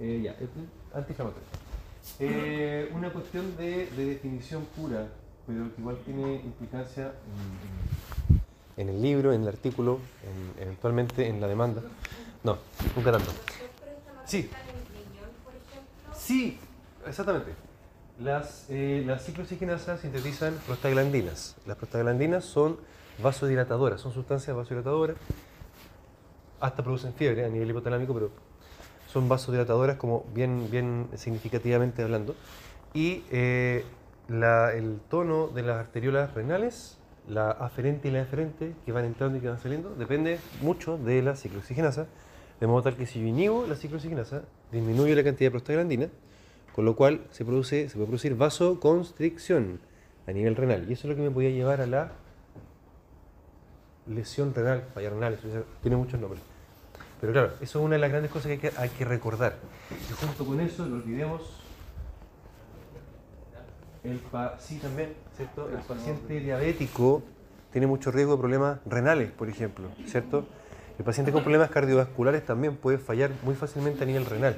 [0.00, 0.60] Eh, ya, este,
[0.94, 1.48] antiinflamatorio.
[2.20, 5.08] Eh, una cuestión de, de definición pura,
[5.46, 7.12] pero que igual tiene implicancia
[8.76, 11.82] en, en el libro, en el artículo, en- eventualmente en la demanda.
[12.44, 12.58] No,
[12.94, 13.30] nunca tanto.
[14.26, 14.50] Sí.
[16.14, 16.58] Sí,
[17.06, 17.52] exactamente.
[18.20, 21.56] Las, eh, las ciclooxigenasas sintetizan prostaglandinas.
[21.66, 22.76] Las prostaglandinas son
[23.22, 25.16] vasodilatadoras, son sustancias vasodilatadoras.
[26.60, 28.30] Hasta producen fiebre a nivel hipotalámico, pero
[29.10, 32.34] son vasodilatadoras como bien, bien significativamente hablando.
[32.92, 33.84] Y eh,
[34.28, 39.38] la- el tono de las arteriolas renales, la aferente y la deferente, que van entrando
[39.38, 42.06] y que van saliendo, depende mucho de la ciclooxigenasa.
[42.60, 46.08] De modo tal que si yo inhibo la ciclooxigenasa, disminuye la cantidad de prostaglandina,
[46.74, 49.80] con lo cual se, produce, se puede producir vasoconstricción
[50.26, 50.86] a nivel renal.
[50.88, 52.12] Y eso es lo que me podía llevar a la
[54.06, 55.38] lesión renal, falla renal,
[55.82, 56.42] tiene muchos nombres.
[57.20, 59.56] Pero claro, eso es una de las grandes cosas que hay que, recordar.
[59.90, 61.42] Y junto con eso, no olvidemos
[64.02, 64.20] el
[64.58, 65.70] sí también, ¿cierto?
[65.70, 67.22] El paciente diabético
[67.72, 70.44] tiene mucho riesgo de problemas renales, por ejemplo, ¿cierto?
[70.98, 74.56] El paciente con problemas cardiovasculares también puede fallar muy fácilmente a nivel renal.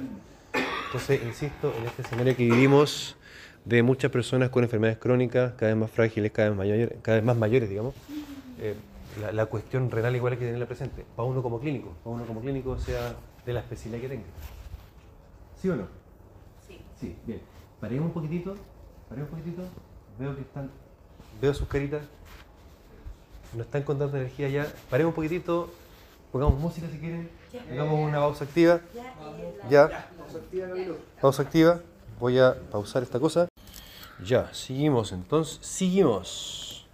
[0.85, 3.17] Entonces, insisto, en este escenario que vivimos
[3.65, 7.25] de muchas personas con enfermedades crónicas, cada vez más frágiles, cada vez, mayores, cada vez
[7.25, 7.95] más mayores, digamos,
[8.59, 8.75] eh,
[9.19, 12.25] la, la cuestión renal igual hay que tenerla presente, para uno como clínico, para uno
[12.25, 14.25] como clínico, sea de la especialidad que tenga.
[15.61, 15.87] ¿Sí o no?
[16.67, 16.79] Sí.
[16.99, 17.41] Sí, bien.
[17.81, 18.55] Paremos un poquitito,
[19.09, 19.63] paremos un poquitito,
[20.19, 20.69] veo que están,
[21.41, 22.03] veo sus caritas,
[23.55, 25.69] no están con tanta energía ya, paremos un poquitito,
[26.31, 27.29] pongamos música si quieren,
[27.71, 28.81] hagamos una pausa activa,
[29.69, 30.09] ya,
[31.21, 31.81] pausa activa,
[32.19, 33.47] voy a pausar esta cosa,
[34.23, 36.87] ya, seguimos entonces, seguimos.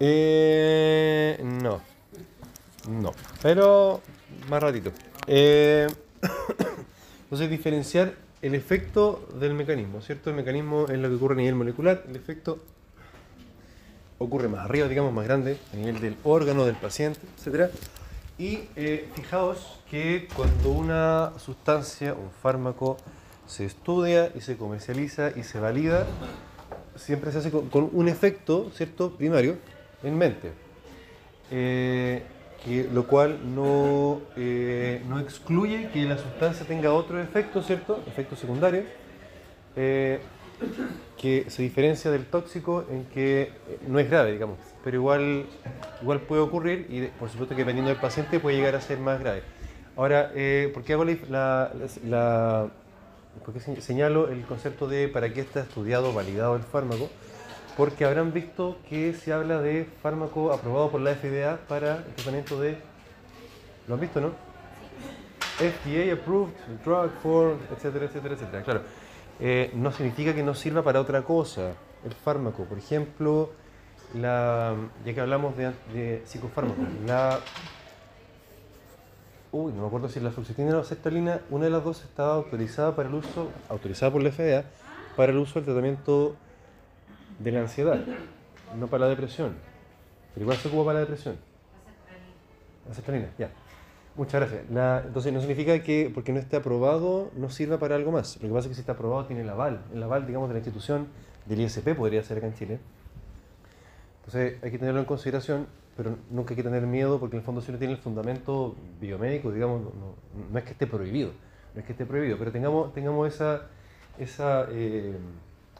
[0.00, 1.80] Eh, no,
[2.88, 4.00] no, pero
[4.48, 4.90] más ratito.
[5.26, 5.86] Eh,
[7.24, 10.30] entonces, diferenciar el efecto del mecanismo, ¿cierto?
[10.30, 12.58] El mecanismo es lo que ocurre a nivel molecular, el efecto
[14.18, 17.70] ocurre más arriba, digamos, más grande, a nivel del órgano, del paciente, etc.
[18.36, 22.96] Y eh, fijaos que cuando una sustancia, un fármaco,
[23.46, 26.06] se estudia y se comercializa y se valida,
[26.96, 29.56] siempre se hace con, un efecto, ¿cierto?, primario
[30.02, 30.52] en mente.
[31.50, 32.22] Eh,
[32.64, 38.02] que, lo cual no, eh, no excluye que la sustancia tenga otro efecto, ¿cierto?
[38.06, 38.82] Efecto secundario,
[41.20, 45.46] que se diferencia del tóxico en que eh, no es grave, digamos, pero igual,
[46.00, 49.18] igual puede ocurrir y por supuesto que dependiendo del paciente puede llegar a ser más
[49.20, 49.42] grave.
[49.96, 51.70] Ahora, eh, ¿por qué hago la, la-
[52.06, 52.68] la-
[53.44, 57.10] por qué se- señalo el concepto de para qué está estudiado, validado el fármaco?
[57.76, 62.60] Porque habrán visto que se habla de fármaco aprobado por la FDA para el tratamiento
[62.60, 62.76] de...
[63.86, 64.32] ¿Lo han visto, no?
[65.58, 66.52] FDA approved
[66.84, 68.62] drug for, etcétera, etcétera, etcétera.
[68.62, 68.82] Claro,
[69.40, 71.74] eh, no significa que no sirva para otra cosa
[72.04, 72.64] el fármaco.
[72.64, 73.50] Por ejemplo,
[74.14, 74.74] la,
[75.04, 77.40] ya que hablamos de, de psicofármacos, la...
[79.50, 82.34] Uy, no me acuerdo si la fluoxetina o la sertralina, una de las dos estaba
[82.34, 84.64] autorizada para el uso, autorizada por la FDA,
[85.16, 86.36] para el uso del tratamiento
[87.38, 87.98] de la ansiedad,
[88.76, 89.54] no para la depresión.
[90.34, 91.36] Pero igual se ocupa para la depresión.
[92.86, 93.50] La sertralina, ya.
[94.18, 94.62] Muchas gracias.
[95.06, 98.36] Entonces no significa que porque no esté aprobado no sirva para algo más.
[98.42, 99.80] Lo que pasa es que si está aprobado tiene el aval.
[99.94, 101.06] El aval, digamos, de la institución
[101.46, 102.80] del ISP podría ser acá en Chile.
[104.18, 107.60] Entonces hay que tenerlo en consideración, pero nunca hay que tener miedo porque el fondo
[107.60, 109.92] si tiene el fundamento biomédico, digamos, no,
[110.50, 111.30] no- es que esté prohibido,
[111.74, 115.16] no es que esté prohibido, pero tengamos, tengamos esa, eh,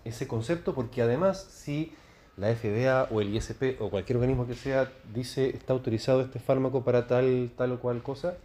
[0.04, 1.92] ese concepto porque además si
[2.38, 6.84] la FDA o el ISP o cualquier organismo que sea dice está autorizado este fármaco
[6.84, 8.36] para tal, tal o cual cosa,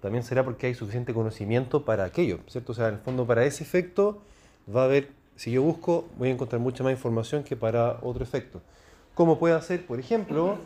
[0.00, 2.72] también será porque hay suficiente conocimiento para aquello, ¿cierto?
[2.72, 4.20] O sea, en el fondo para ese efecto
[4.74, 8.22] va a haber, si yo busco, voy a encontrar mucha más información que para otro
[8.22, 8.60] efecto.
[9.14, 10.58] Como puede hacer, por ejemplo,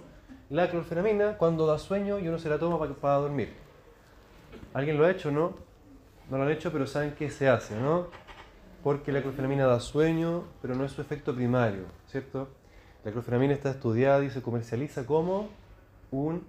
[0.50, 3.52] la clorfenamina cuando da sueño y uno se la toma para, para dormir.
[4.72, 5.55] ¿Alguien lo ha hecho, no?
[6.31, 8.07] No lo han hecho, pero saben qué se hace, ¿no?
[8.83, 12.49] Porque la clorfenamina da sueño, pero no es su efecto primario, ¿cierto?
[13.05, 15.49] La clorfenamina está estudiada y se comercializa como
[16.11, 16.42] un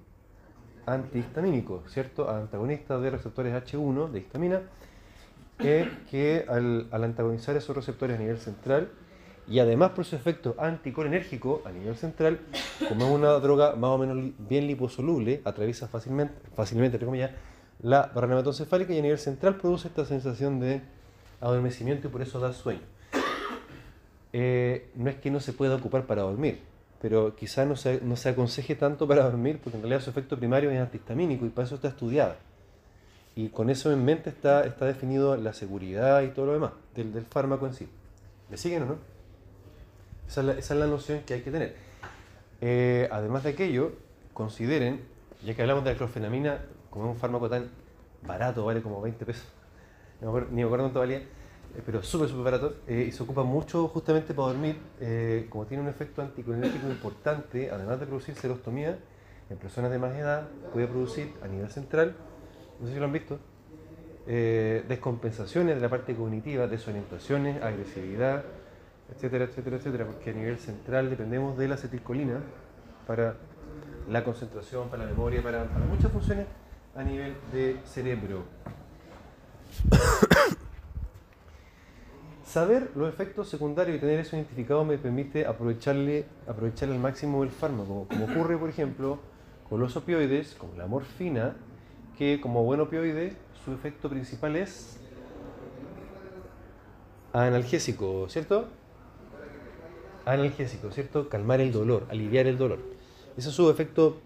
[0.85, 2.29] antihistamínico, ¿cierto?
[2.29, 4.61] Antagonista de receptores H1 de histamina,
[5.57, 8.89] que al, antagonizar esos receptores a nivel central
[9.47, 12.39] y además por su efecto anticolinérgico a nivel central,
[12.89, 17.31] como es una droga más o menos bien liposoluble, atraviesa fácilmente, fácilmente entre comillas,
[17.81, 20.81] la barrera hematocefálica y a nivel central produce esta sensación de
[21.39, 22.81] adormecimiento y por eso da sueño.
[24.39, 26.59] Eh, no es que no se pueda ocupar para dormir,
[27.01, 30.37] pero quizá no se, no se aconseje tanto para dormir porque en realidad su efecto
[30.37, 32.37] primario es antihistamínico y para eso está estudiada.
[33.35, 37.13] Y con eso en mente está, está definido la seguridad y todo lo demás del,
[37.13, 37.89] del fármaco en sí.
[38.51, 38.97] ¿Me siguen o no?
[40.27, 41.75] Esa es la, noción que hay que tener.
[42.61, 43.93] Eh, además de aquello,
[44.33, 45.01] consideren,
[45.43, 46.59] ya que hablamos de la clorfenamina,
[46.91, 47.71] como es un fármaco tan
[48.21, 49.47] barato, vale como 20 pesos,
[50.21, 51.23] ni me acuerdo cuánto valía,
[51.85, 55.83] pero súper, súper barato, eh, y se ocupa mucho justamente para dormir, eh, como tiene
[55.83, 58.97] un efecto anticolinérgico importante, además de producir serostomía,
[59.49, 62.15] en personas de más edad puede producir a nivel central,
[62.79, 63.39] no sé si lo han visto,
[64.27, 68.43] eh, descompensaciones de la parte cognitiva, desorientaciones, agresividad,
[69.15, 72.41] etcétera, etcétera, etcétera, porque a nivel central dependemos de la acetilcolina
[73.05, 73.35] para
[74.09, 76.45] la concentración, para la memoria, para, para muchas funciones
[76.95, 78.43] a nivel de cerebro.
[82.57, 87.51] Saber los efectos secundarios y tener eso identificado me permite aprovecharle, aprovechar al máximo el
[87.51, 89.19] fármaco, como ocurre, por ejemplo,
[89.69, 91.55] con los opioides, como la morfina,
[92.17, 93.33] que como buen opioide,
[93.63, 94.99] su efecto principal es
[97.31, 98.69] analgésico, ¿cierto?
[100.25, 101.29] Analgésico, ¿cierto?
[101.29, 102.79] Calmar el dolor, aliviar el dolor.
[103.37, 104.17] Ese es su efecto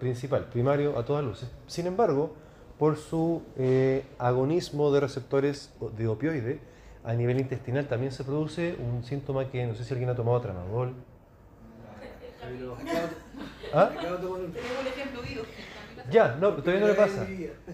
[0.00, 1.50] principal, primario a todas luces.
[1.66, 2.34] Sin embargo,
[2.78, 6.73] por su eh, agonismo de receptores de opioide,
[7.04, 10.40] a nivel intestinal también se produce un síntoma que no sé si alguien ha tomado
[10.40, 10.94] tramadol.
[13.72, 13.90] ¿Ah?
[14.00, 15.42] Tenemos el ejemplo vivo.
[16.10, 17.26] Ya, no, todavía no le pasa.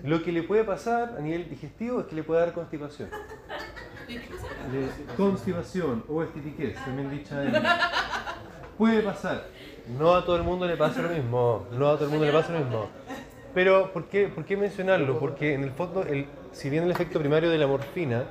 [0.05, 3.09] Lo que le puede pasar a nivel digestivo es que le puede dar constipación.
[4.09, 7.53] Le- constipación o estitiquez, también dicha en...
[8.79, 9.47] Puede pasar.
[9.99, 11.67] No a todo el mundo le pasa lo mismo.
[11.73, 12.89] No a todo el mundo le pasa lo mismo.
[13.53, 15.19] Pero, ¿por qué, por qué mencionarlo?
[15.19, 18.25] Porque en el fondo, el, si bien el efecto primario de la morfina,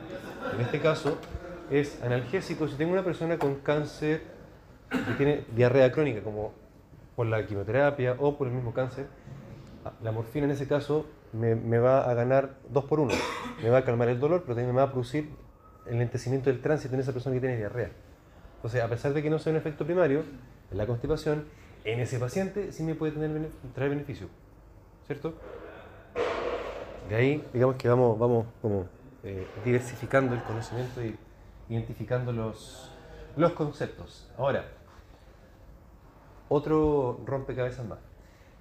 [0.53, 1.17] en este caso,
[1.69, 4.23] es analgésico, si tengo una persona con cáncer
[4.89, 6.53] que tiene diarrea crónica, como
[7.15, 9.07] por la quimioterapia o por el mismo cáncer,
[10.01, 13.13] la morfina en ese caso me, va a ganar dos por uno.
[13.61, 15.29] Me va a calmar el dolor, pero también me va a producir
[15.85, 17.91] el lentecimiento del tránsito en esa persona que tiene diarrea.
[18.55, 20.23] Entonces, a pesar de que no sea un efecto primario,
[20.71, 21.45] en la constipación,
[21.83, 23.13] en ese paciente sí me puede
[23.73, 24.27] traer beneficio.
[25.05, 25.33] ¿Cierto?
[27.09, 28.85] De ahí, digamos que vamos, vamos como
[29.23, 31.17] eh, diversificando el conocimiento y
[31.69, 32.91] identificando los,
[33.35, 34.29] los conceptos.
[34.37, 34.65] Ahora,
[36.47, 37.99] otro rompecabezas más.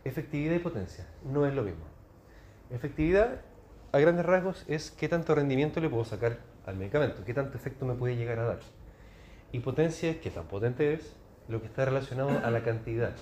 [0.05, 1.85] Efectividad y potencia no es lo mismo.
[2.71, 3.41] Efectividad,
[3.93, 7.87] a grandes rasgos, es qué tanto rendimiento le puedo sacar al medicamento, qué tanto efecto
[7.87, 8.59] me puede llegar a dar.
[9.53, 11.17] Y potencia es qué tan potente es,
[11.49, 13.13] lo que está relacionado a la cantidad.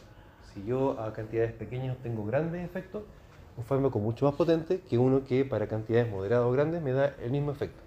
[0.53, 3.05] Si yo a cantidades pequeñas tengo grandes efectos,
[3.57, 7.15] un fármaco mucho más potente que uno que para cantidades moderadas o grandes me da
[7.21, 7.81] el mismo efecto.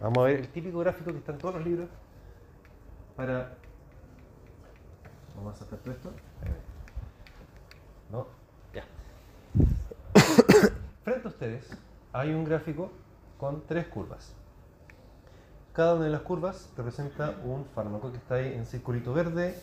[0.00, 1.88] Vamos a ver el típico gráfico que está en todos los libros
[3.14, 3.54] para...
[5.36, 6.10] Vamos a sacar todo esto.
[8.10, 8.26] No,
[8.74, 8.84] ya.
[11.04, 11.70] Frente a ustedes
[12.12, 12.90] hay un gráfico
[13.38, 14.34] con tres curvas.
[15.72, 19.54] Cada una de las curvas representa un fármaco que está ahí en circulito verde,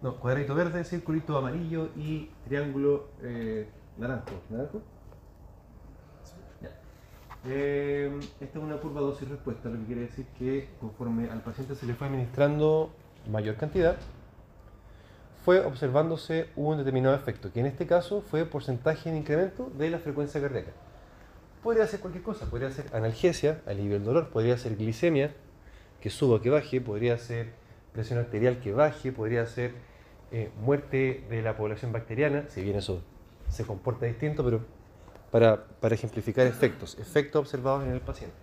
[0.00, 3.68] no, cuadradito verde, circulito amarillo y triángulo eh,
[3.98, 4.40] naranjo.
[4.50, 4.82] ¿Naranjo?
[6.62, 6.70] Ya.
[7.46, 11.86] Eh, esta es una curva dosis-respuesta, lo que quiere decir que conforme al paciente se
[11.86, 12.90] le fue administrando
[13.30, 13.96] mayor cantidad,
[15.44, 19.98] fue observándose un determinado efecto, que en este caso fue porcentaje de incremento de la
[19.98, 20.72] frecuencia cardíaca.
[21.62, 25.34] Podría ser cualquier cosa, podría ser analgesia, alivio del dolor, podría ser glicemia,
[26.00, 27.52] que suba, que baje, podría ser
[27.92, 29.72] presión arterial que baje, podría ser
[30.30, 33.02] eh, muerte de la población bacteriana, si bien eso
[33.48, 34.60] se comporta distinto, pero
[35.30, 38.36] para, para ejemplificar efectos, efectos observados en el paciente.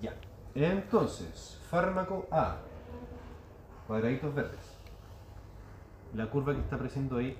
[0.00, 0.14] Ya,
[0.54, 2.58] entonces, fármaco A,
[3.86, 4.76] cuadraditos verdes.
[6.14, 7.36] La curva que está apareciendo ahí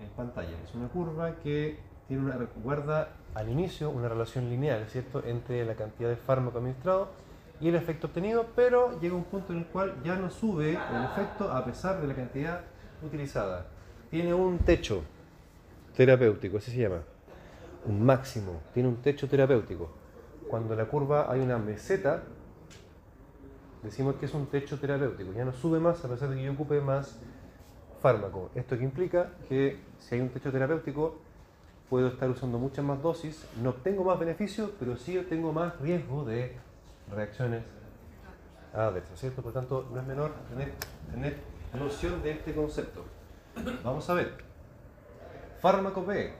[0.00, 5.22] en pantalla es una curva que tiene una, guarda al inicio una relación lineal, ¿cierto?,
[5.24, 7.08] entre la cantidad de fármaco administrado
[7.60, 11.04] y el efecto obtenido, pero llega un punto en el cual ya no sube el
[11.04, 12.62] efecto a pesar de la cantidad
[13.02, 13.66] utilizada.
[14.10, 15.02] Tiene un techo
[15.98, 17.02] terapéutico, así se llama,
[17.84, 19.90] un máximo, tiene un techo terapéutico.
[20.48, 22.22] Cuando en la curva hay una meseta,
[23.82, 26.52] decimos que es un techo terapéutico, ya no sube más a pesar de que yo
[26.52, 27.18] ocupe más
[28.00, 28.48] fármaco.
[28.54, 31.18] Esto que implica que si hay un techo terapéutico,
[31.90, 36.24] puedo estar usando muchas más dosis, no obtengo más beneficios, pero sí obtengo más riesgo
[36.24, 36.54] de
[37.12, 37.64] reacciones
[38.72, 39.42] adversas, ¿cierto?
[39.42, 40.74] Por tanto, no es menor tener,
[41.10, 41.38] tener
[41.76, 43.04] noción de este concepto.
[43.82, 44.47] Vamos a ver.
[45.60, 46.32] Fármaco B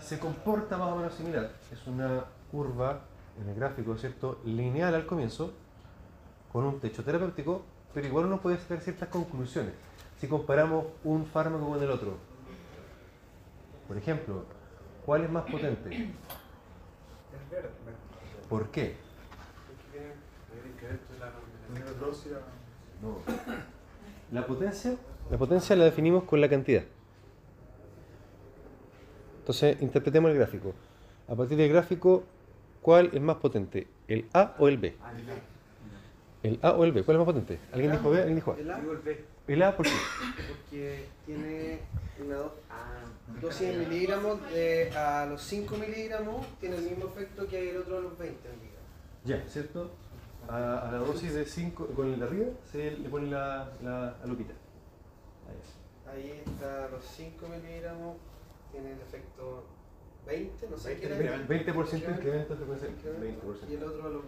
[0.00, 1.50] se comporta más o menos similar.
[1.72, 3.00] Es una curva
[3.40, 4.40] en el gráfico, ¿cierto?
[4.44, 5.52] Lineal al comienzo,
[6.52, 9.72] con un techo terapéutico, pero igual uno puede sacar ciertas conclusiones
[10.20, 12.16] si comparamos un fármaco con el otro.
[13.88, 14.44] Por ejemplo,
[15.04, 16.10] ¿cuál es más potente?
[18.48, 18.96] ¿Por qué?
[23.02, 23.18] No.
[24.32, 24.96] La potencia,
[25.30, 26.84] la potencia la definimos con la cantidad.
[29.46, 30.74] Entonces, interpretemos el gráfico.
[31.28, 32.24] A partir del gráfico,
[32.82, 33.86] ¿cuál es más potente?
[34.08, 34.96] ¿El A o el B?
[36.42, 37.04] ¿El A o el B?
[37.04, 37.60] ¿Cuál es más potente?
[37.72, 38.18] ¿Alguien dijo B?
[38.18, 38.56] ¿Alguien dijo A?
[38.58, 38.80] El A,
[39.46, 39.92] ¿El A por qué?
[40.48, 41.78] porque tiene
[42.24, 43.04] una do- ah,
[43.40, 48.00] dosis miligramos de a los 5 miligramos, tiene el mismo efecto que el otro a
[48.00, 48.74] los 20 miligramos.
[49.24, 49.92] Ya, ¿cierto?
[50.48, 54.16] A, a la dosis de 5, con el de arriba, se le pone la, la,
[54.20, 54.54] la lupita.
[55.48, 56.16] Ahí.
[56.20, 58.16] Ahí está a los 5 miligramos,
[58.76, 59.64] tiene el efecto
[60.26, 61.36] 20, no sé qué era.
[61.46, 62.88] 20% incremento de frecuencia.
[62.88, 63.70] 20%.
[63.70, 64.22] Y el otro a los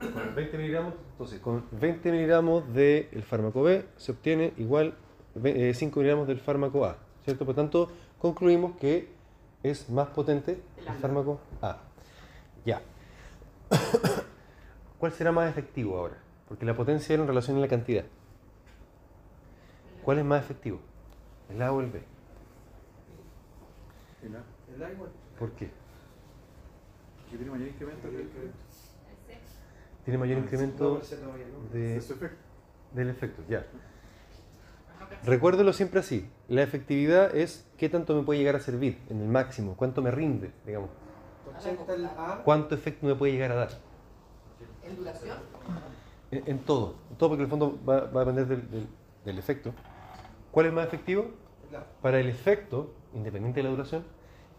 [0.00, 0.14] 20.
[0.26, 4.94] Con 20 miligramos, entonces con 20 miligramos del fármaco B se obtiene igual
[5.34, 7.46] ve- eh, 5 miligramos del fármaco A, ¿cierto?
[7.46, 9.08] Por tanto, concluimos que
[9.62, 11.78] es más potente el fármaco A.
[12.66, 12.82] Ya.
[14.98, 16.16] ¿Cuál será más efectivo ahora?
[16.48, 18.04] Porque la potencia era en relación a la cantidad.
[20.02, 20.80] ¿Cuál es más efectivo?
[21.48, 22.02] ¿El A o el B?
[24.24, 24.42] El A,
[24.74, 25.10] El A igual.
[25.38, 25.70] ¿Por qué?
[27.30, 28.28] tiene mayor incremento que
[30.04, 31.00] Tiene mayor No incremento
[31.72, 32.00] de,
[32.92, 33.66] del efecto, ya.
[35.24, 36.30] Recuérdelo siempre así.
[36.48, 40.10] La efectividad es qué tanto me puede llegar a servir en el máximo, cuánto me
[40.10, 40.90] rinde, digamos.
[41.58, 42.42] 80 el A.
[42.44, 43.68] Cuánto efecto me puede llegar a dar.
[44.84, 45.38] ¿En duración?
[46.30, 48.88] En, en todo, en todo porque en el fondo va, va a depender del, del-
[49.24, 49.72] del efecto.
[50.52, 51.30] ¿Cuál es más efectivo?
[51.72, 51.84] el.
[52.02, 54.04] Para el efecto, independiente de la duración,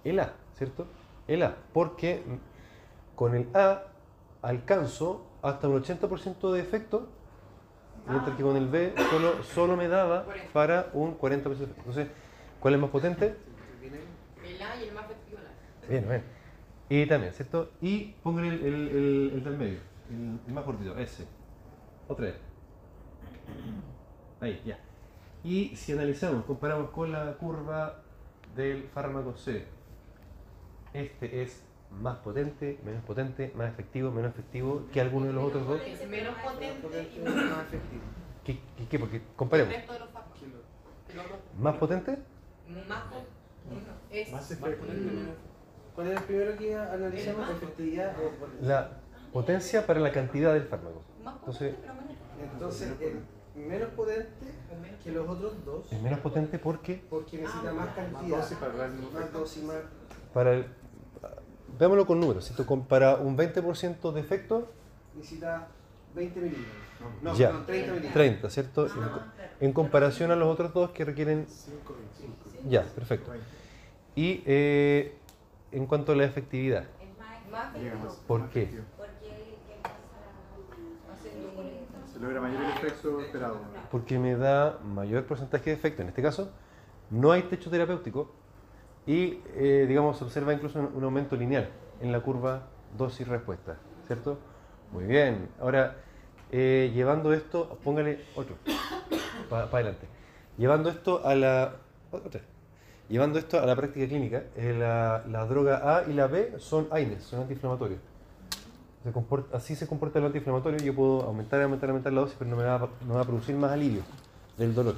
[0.05, 0.87] el A, ¿cierto?
[1.27, 2.23] El A, porque
[3.15, 3.83] con el A
[4.41, 7.07] alcanzo hasta un 80% de efecto,
[8.07, 11.75] mientras que con el B solo, solo me daba para un 40% de efecto.
[11.79, 12.07] Entonces,
[12.59, 13.35] ¿cuál es más potente?
[14.45, 15.89] El A y el más efectivo el A.
[15.91, 16.23] Bien, bien.
[16.87, 17.71] Y también, ¿cierto?
[17.81, 19.79] Y póngale el, el, el- el del medio,
[20.09, 21.25] el, el más cortito, ese.
[22.07, 22.35] Otra vez.
[24.39, 24.77] Ahí, ya.
[25.43, 27.95] Y si analizamos, comparamos con la curva
[28.55, 29.65] del fármaco C,
[30.95, 35.67] este es más potente, menos potente, más efectivo, menos efectivo que alguno de los otros
[35.67, 35.81] dos.
[36.09, 38.03] Menos potente y menos más efectivo.
[38.43, 38.99] ¿Qué, qué, qué?
[38.99, 39.73] Porque el comparemos.
[41.59, 42.17] ¿Más potente?
[42.87, 44.31] Más potente.
[44.31, 44.57] Más.
[45.95, 47.49] ¿Cuál es el primero que analizamos?
[47.49, 48.67] ¿Efectividad o potencia?
[48.67, 48.91] La
[49.31, 51.01] potencia para la cantidad del fármaco.
[51.23, 51.75] más Entonces-.
[52.53, 54.27] Entonces, el menos potente
[55.03, 58.73] que los otros dos, Es menos potente porque porque necesita más Más cantidad, dosis para
[58.73, 59.77] dar el mismo más dosis, más.
[60.33, 60.65] para el...
[61.77, 62.65] Veámoslo con números, ¿cierto?
[62.65, 64.71] Con- Para un 20% de efecto,
[65.15, 65.67] Necesita
[66.13, 66.75] 20 milímetros.
[67.21, 67.51] No, Ya.
[67.51, 68.13] no, 30 milímetros.
[68.13, 68.85] 30, ¿cierto?
[68.87, 69.21] En, co-
[69.61, 71.45] en comparación a los otros dos que requieren...
[71.47, 72.69] 5, 25.
[72.69, 73.31] Ya, perfecto.
[74.15, 75.15] Y eh,
[75.71, 78.15] en cuanto a la efectividad, Es más, efectivo.
[78.27, 78.81] ¿Por qué?
[82.13, 83.57] Se logra mayor el efecto esperado.
[83.91, 86.49] porque me da mayor porcentaje de efecto, en este caso,
[87.09, 88.31] no hay techo terapéutico
[89.07, 91.69] y, eh, digamos, se observa incluso un, aumento lineal
[92.01, 92.63] en la curva
[92.97, 93.77] dosis-respuesta,
[94.07, 94.39] ¿cierto?
[94.91, 95.49] Muy bien.
[95.59, 95.97] Ahora,
[96.51, 98.55] eh, llevando esto, póngale otro,
[99.49, 100.07] para adelante.
[100.57, 101.75] Llevando esto a la...
[102.11, 102.41] otra.
[103.07, 106.87] Llevando esto a la práctica clínica, eh, la, la droga A y la B son
[106.89, 107.99] AINES, son antiinflamatorios.
[109.03, 112.49] Se comporta- así se comporta el antiinflamatorio, yo puedo aumentar, aumentar, aumentar la dosis, pero
[112.49, 114.01] no me va, no va a producir más alivio
[114.57, 114.95] del dolor.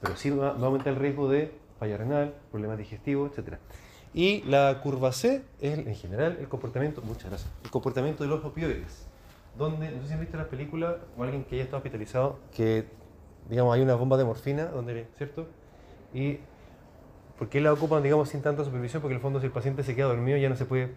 [0.00, 1.52] Pero sí va, va a aumentar el riesgo de
[1.84, 3.58] falla renal, problemas digestivos, etc.
[4.14, 8.44] Y la curva C es en general el comportamiento, muchas gracias, el comportamiento de los
[8.44, 9.06] opioides.
[9.58, 12.86] Donde, no sé si han visto la película o alguien que haya estado hospitalizado, que
[13.50, 15.46] digamos hay una bomba de morfina, donde, ¿cierto?
[16.12, 16.38] Y
[17.38, 19.02] ¿por qué la ocupan, digamos, sin tanta supervisión?
[19.02, 20.94] Porque en el fondo si el paciente se queda dormido ya no se puede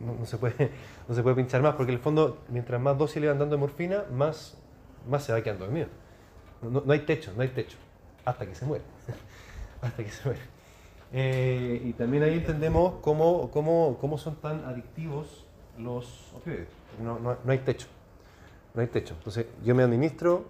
[0.00, 0.70] no, no se puede
[1.08, 3.56] no se puede pinchar más porque en el fondo mientras más dosis le van dando
[3.56, 4.56] de morfina más
[5.08, 5.88] más se va quedando dormido
[6.62, 7.76] no, no- hay techo no hay techo
[8.24, 8.84] hasta que se muere
[9.82, 10.40] hasta que se muere
[11.12, 15.46] Eh, y también ahí entendemos cómo, cómo, cómo son tan adictivos
[15.78, 16.68] los opioides.
[17.02, 17.86] No, no, no hay techo.
[18.74, 19.14] No hay techo.
[19.14, 20.44] Entonces yo me administro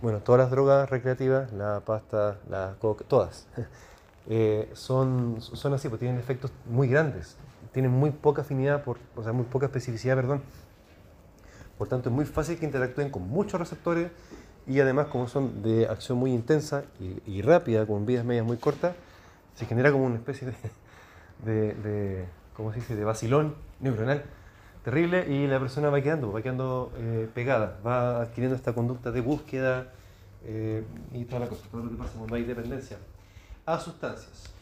[0.00, 3.48] bueno todas las drogas recreativas la pasta la coca todas.
[4.30, 7.38] Eh, son, son así, pues tienen efectos muy grandes,
[7.72, 10.42] tienen muy poca afinidad, por, o sea, muy poca especificidad, perdón.
[11.78, 14.10] Por tanto, es muy fácil que interactúen con muchos receptores
[14.68, 16.84] y además, como son de acción muy intensa
[17.26, 18.94] y, rápida, con vidas medias muy cortas,
[19.54, 20.52] se genera como una especie
[21.44, 24.24] de ¿cómo se dice?, de vacilón neuronal
[24.82, 29.20] terrible y la persona va quedando, va quedando eh, pegada, va adquiriendo esta conducta de
[29.20, 29.92] búsqueda
[30.44, 32.98] eh, y toda la cosa, todo lo que pasa cuando hay dependencia
[33.64, 34.52] a sustancias.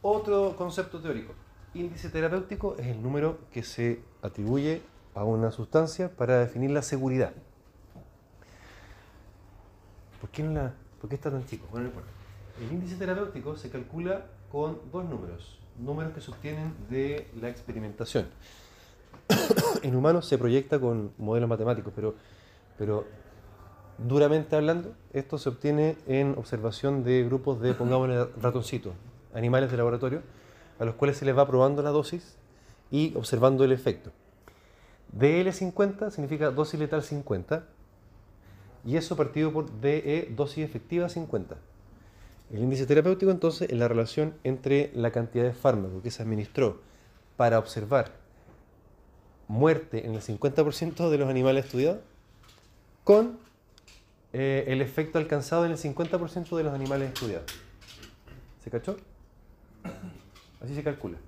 [0.00, 1.34] Otro concepto teórico,
[1.74, 4.80] índice terapéutico es el número que se atribuye
[5.14, 7.32] a una sustancia para definir la seguridad.
[10.20, 11.66] ¿Por qué, no la, por qué está tan chico?
[11.70, 12.10] Bueno, no importa.
[12.60, 18.26] El índice terapéutico se calcula con dos números, números que se obtienen de la experimentación.
[19.82, 22.14] en humanos se proyecta con modelos matemáticos, pero,
[22.76, 23.06] pero
[23.96, 28.92] duramente hablando, esto se obtiene en observación de grupos de, pongámosle, ratoncitos,
[29.34, 30.22] animales de laboratorio,
[30.78, 32.36] a los cuales se les va probando la dosis
[32.90, 34.10] y observando el efecto.
[35.16, 37.64] DL50 significa dosis letal 50
[38.84, 41.56] y eso partido por DE, dosis efectiva 50.
[42.52, 46.80] El índice terapéutico entonces es la relación entre la cantidad de fármaco que se administró
[47.36, 48.12] para observar
[49.46, 52.00] muerte en el 50% de los animales estudiados
[53.04, 53.38] con
[54.32, 57.50] eh, el efecto alcanzado en el 50% de los animales estudiados.
[58.62, 58.96] ¿Se cachó?
[60.60, 61.18] Así se calcula.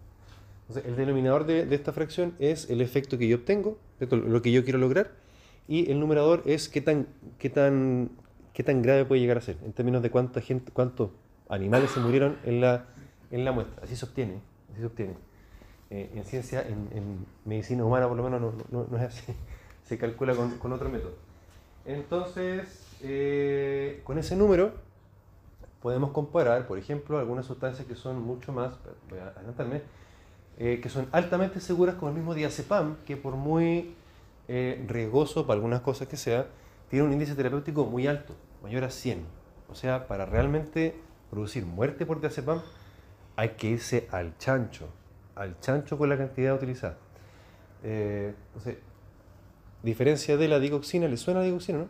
[0.68, 4.52] Entonces, el denominador de, de esta fracción es el efecto que yo obtengo, lo que
[4.52, 5.10] yo quiero lograr,
[5.68, 7.06] y el numerador es qué tan,
[7.38, 8.10] qué tan,
[8.52, 11.10] qué tan grave puede llegar a ser, en términos de cuánta gente, cuántos
[11.48, 12.86] animales se murieron en la
[13.30, 13.82] en la muestra.
[13.84, 14.40] Así se obtiene.
[14.70, 15.14] Así se obtiene.
[15.90, 19.32] Eh, en ciencia, en, en medicina humana por lo menos no, no- no es así.
[19.84, 21.12] Se calcula con, con otro método.
[21.84, 24.72] Entonces, eh, con ese número
[25.82, 28.74] podemos comparar, por ejemplo, algunas sustancias que son mucho más,
[29.10, 29.82] voy a adelantarme,
[30.58, 33.94] eh, que son altamente seguras como el mismo diazepam, que por muy
[34.48, 36.46] eh, riesgoso para algunas cosas que sea,
[36.88, 39.24] tiene un índice terapéutico muy alto, mayor a 100.
[39.68, 40.94] O sea, para realmente
[41.30, 42.60] producir muerte por diazepam
[43.36, 44.88] hay que irse al chancho,
[45.34, 46.98] al chancho con la cantidad utilizada.
[47.82, 48.76] Eh, entonces,
[49.82, 51.88] diferencia de la digoxina, ¿le suena la digoxina, no?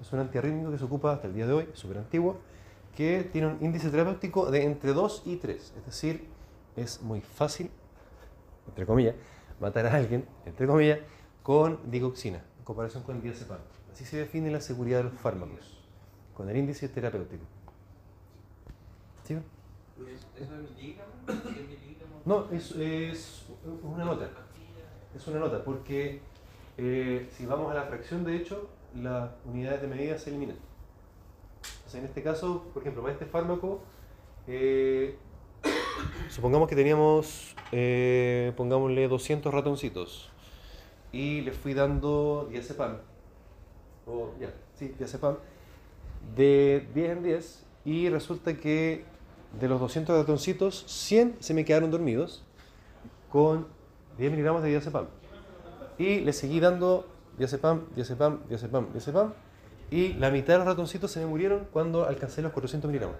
[0.00, 2.38] Es un antiarrítmico que se ocupa hasta el día de hoy, súper antiguo,
[2.96, 5.74] que tiene un índice terapéutico de entre 2 y 3.
[5.76, 6.28] Es decir,
[6.76, 7.70] es muy fácil,
[8.68, 9.14] entre comillas,
[9.60, 10.98] matar a alguien, entre comillas,
[11.44, 13.58] con digoxina, en comparación con el diazepam.
[13.92, 15.78] Así se define la seguridad de los fármacos,
[16.34, 17.44] con el índice terapéutico.
[19.24, 19.34] ¿Sí?
[19.34, 19.44] ¿Eso
[20.40, 21.14] es miligramos?
[21.26, 22.26] ¿100 miligramos?
[22.26, 23.44] No, es, es
[23.82, 24.30] una nota.
[25.14, 26.22] Es una nota, porque
[26.78, 30.56] eh, si vamos a la fracción, de hecho, las unidades de medida se eliminan.
[31.86, 33.82] O sea, en este caso, por ejemplo, para este fármaco,
[34.46, 35.18] eh,
[36.30, 40.32] supongamos que teníamos, eh, pongámosle 200 ratoncitos,
[41.14, 42.96] y le fui dando diazepam,
[44.04, 45.36] o ya, sí, diazepam,
[46.34, 49.04] de 10 en 10, y resulta que
[49.60, 52.42] de los 200 ratoncitos, 100 se me quedaron dormidos
[53.30, 53.68] con
[54.18, 55.06] 10 miligramos de diazepam.
[55.98, 57.06] Y le seguí dando
[57.38, 59.34] diazepam, diazepam, diazepam, diazepam.
[59.92, 63.16] Y la mitad de los ratoncitos se me murieron cuando alcancé los 400 miligramos.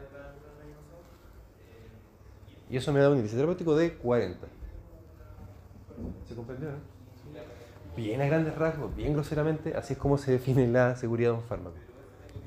[2.69, 4.49] Y eso me da un índice terapéutico de 40.
[6.29, 6.71] ¿Se comprendió?
[6.71, 6.94] no?
[7.97, 11.43] Bien a grandes rasgos, bien groseramente, así es como se define la seguridad de un
[11.45, 11.77] fármaco.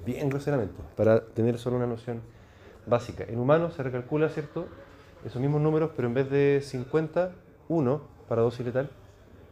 [0.06, 2.22] Bien groseramente, para tener solo una noción
[2.86, 3.24] básica.
[3.24, 4.68] En humanos se recalcula, ¿cierto?
[5.26, 7.32] Esos mismos números, pero en vez de 50,
[7.70, 8.90] 1 para dosis letal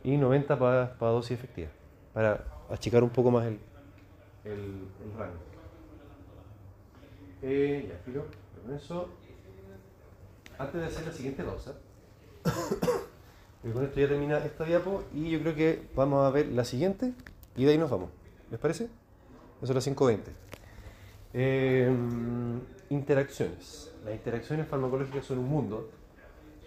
[0.03, 1.69] y 90 para, para dosis efectiva,
[2.13, 3.59] para achicar un poco más el,
[4.43, 4.87] el,
[5.17, 5.39] rango.
[7.41, 8.25] Eh, ya, filo,
[8.61, 9.09] con eso,
[10.57, 11.73] antes de hacer la siguiente dosa,
[13.65, 16.63] porque con esto ya termina esta diapo y yo creo que vamos a ver la
[16.63, 17.13] siguiente
[17.57, 18.11] y de ahí nos vamos.
[18.51, 18.83] ¿Les parece?
[18.83, 20.19] Eso es las 5.20.
[21.33, 21.91] Eh,
[22.91, 23.91] interacciones.
[24.05, 25.89] Las interacciones farmacológicas son un mundo,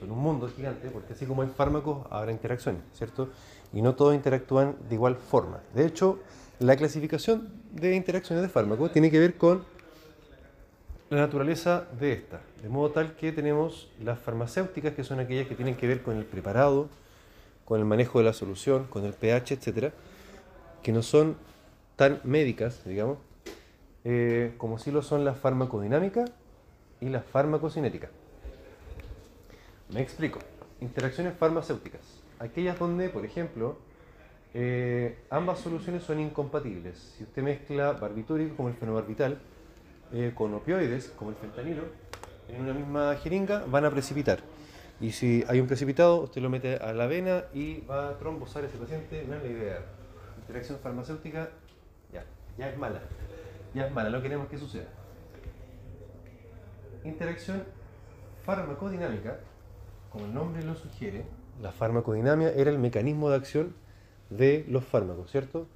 [0.00, 3.28] son un mundo gigante, porque así como hay fármacos, habrá interacciones, ¿cierto?
[3.72, 5.60] Y no todos interactúan de igual forma.
[5.76, 6.18] De hecho,
[6.58, 9.62] la clasificación de interacciones de fármacos tiene que ver con
[11.10, 15.54] la naturaleza de esta, de modo tal que tenemos las farmacéuticas, que son aquellas que
[15.54, 16.88] tienen que ver con el preparado,
[17.64, 19.92] con el manejo de la solución, con el pH, etcétera,
[20.82, 21.36] que no son
[21.96, 23.18] tan médicas, digamos,
[24.04, 26.26] eh, como sí lo son la farmacodinámica
[27.00, 28.10] y la farmacocinética.
[29.90, 30.38] Me explico.
[30.80, 32.02] Interacciones farmacéuticas.
[32.38, 33.78] Aquellas donde, por ejemplo,
[34.54, 37.14] eh, ambas soluciones son incompatibles.
[37.16, 39.38] Si usted mezcla barbitúrico como el fenobarbital
[40.12, 41.82] eh, con opioides como el fentanilo,
[42.48, 44.40] en una misma jeringa van a precipitar.
[45.00, 48.64] Y si hay un precipitado, usted lo mete a la vena y va a trombosar
[48.64, 49.24] a ese paciente.
[49.28, 49.78] No es la idea.
[50.40, 51.50] Interacción farmacéutica,
[52.12, 52.24] ya,
[52.56, 53.00] ya es mala.
[53.74, 54.88] Ya es mala, no queremos que suceda.
[57.04, 57.62] Interacción
[58.44, 59.38] farmacodinámica,
[60.10, 61.24] como el nombre lo sugiere,
[61.60, 63.74] la farmacodinamia era el mecanismo de acción
[64.30, 65.66] de los fármacos, ¿cierto?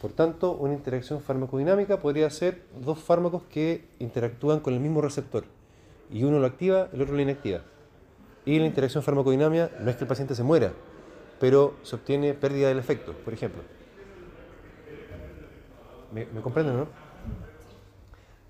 [0.00, 5.44] Por tanto, una interacción farmacodinámica podría ser dos fármacos que interactúan con el mismo receptor
[6.10, 7.62] y uno lo activa, el otro lo inactiva.
[8.44, 10.72] Y la interacción farmacodinámica no es que el paciente se muera,
[11.40, 13.62] pero se obtiene pérdida del efecto, por ejemplo.
[16.12, 16.86] ¿Me, comprenden, no?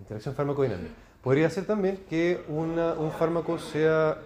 [0.01, 0.93] Interacción farmacodinámica.
[1.23, 4.19] Podría ser también que un fármaco sea,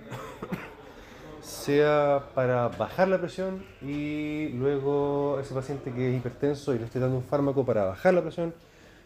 [1.43, 7.01] sea para bajar la presión y luego ese paciente que es hipertenso y le estoy
[7.01, 8.55] dando un fármaco para bajar la presión,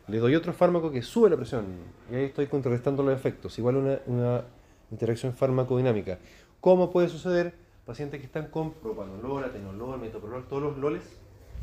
[0.07, 1.65] le doy otro fármaco que sube la presión
[2.13, 3.59] y ahí estoy contrarrestando los efectos.
[3.59, 4.45] Igual una,
[4.93, 6.19] interacción farmacodinámica.
[6.61, 7.55] ¿Cómo puede suceder?
[7.87, 11.03] Pacientes que están con propanolol, atenolol, metoprolol, todos los loles,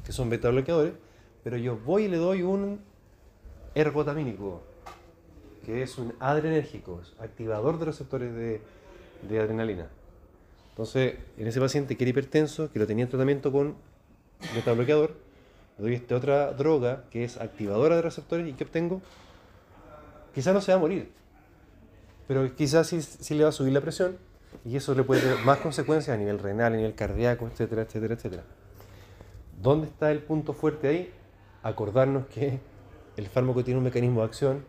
[0.04, 0.94] que son beta bloqueadores,
[1.44, 2.82] pero yo voy y le doy un
[3.76, 4.62] ergotamínico,
[5.66, 9.88] que es un adrenérgico, activador de receptores de adrenalina.
[10.74, 13.76] Entonces, en ese paciente que era hipertenso, que lo tenía en tratamiento con
[14.56, 15.16] metabloqueador,
[15.78, 19.00] le doy esta otra droga que es activadora de receptores y que obtengo,
[20.34, 21.12] quizás no se va a morir,
[22.28, 24.18] pero quizás sí, sí le va a subir la presión
[24.66, 28.16] y eso le puede tener más consecuencias a nivel renal, a nivel cardíaco, etcétera, etcétera,
[28.16, 28.44] etcétera.
[29.62, 31.14] ¿Dónde está el punto fuerte ahí?
[31.62, 32.60] Acordarnos que
[33.16, 34.66] el fármaco tiene un mecanismo de acción,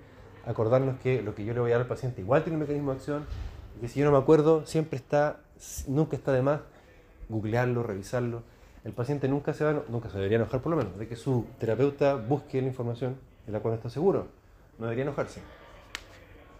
[0.46, 2.90] acordarnos que lo que yo le voy a dar al paciente igual tiene un mecanismo
[2.90, 3.26] de acción
[3.80, 5.40] Que si yo no me acuerdo, siempre está,
[5.86, 6.60] nunca está de más
[7.28, 8.42] googlearlo, revisarlo.
[8.84, 11.46] El paciente nunca se va, nunca se debería enojar por lo menos, de que su
[11.58, 14.26] terapeuta busque la información de la cual está seguro.
[14.78, 15.40] No debería enojarse.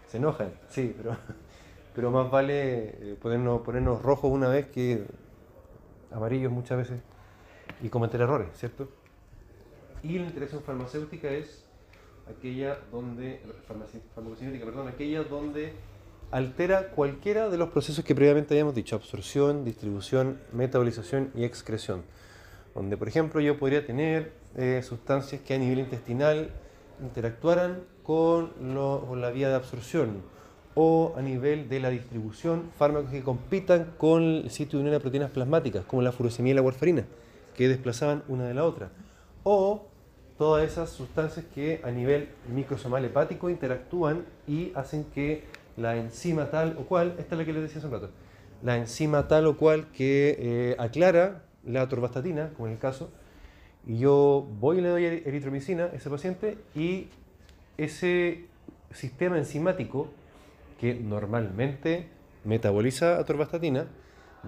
[0.07, 1.15] Se enojan, sí, pero,
[1.95, 5.05] pero más vale eh, ponernos, ponernos rojos una vez que
[6.11, 7.01] amarillos muchas veces
[7.81, 8.89] y cometer errores, ¿cierto?
[10.01, 11.65] Y la interacción farmacéutica es
[12.29, 13.41] aquella donde,
[14.13, 15.73] farmacocinética, perdón, aquella donde
[16.31, 22.03] altera cualquiera de los procesos que previamente habíamos dicho, absorción, distribución, metabolización y excreción.
[22.73, 26.49] Donde, por ejemplo, yo podría tener eh, sustancias que a nivel intestinal
[27.01, 28.51] interactuaran con,
[29.21, 30.21] la vía de absorción
[30.75, 34.99] o a nivel de la distribución, fármacos que compitan con el sitio de unión de
[34.99, 37.05] proteínas plasmáticas, como la furosemida y la warfarina,
[37.55, 38.91] que desplazaban una de la otra.
[39.43, 39.87] O
[40.37, 45.45] todas esas sustancias que a nivel microsomal hepático interactúan y hacen que
[45.77, 48.09] la enzima tal o cual, esta es la que les decía hace un rato,
[48.63, 53.11] la enzima tal o cual que eh, aclara la atorvastatina, como en el caso,
[53.85, 57.07] y yo voy y le doy eri- eritromicina a ese paciente y
[57.77, 58.45] ese
[58.91, 60.07] sistema enzimático
[60.79, 62.07] que normalmente
[62.43, 63.87] metaboliza atorvastatina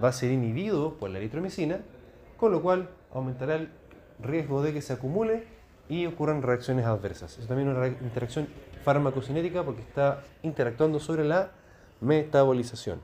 [0.02, 1.80] va a ser inhibido por la eritromicina,
[2.36, 3.68] con lo cual aumentará el
[4.20, 5.44] riesgo de que se acumule
[5.88, 7.38] y ocurran reacciones adversas.
[7.38, 8.46] Es también una interacción
[8.88, 11.52] farmacocinética porque está interactuando sobre la
[12.00, 12.98] metabolización.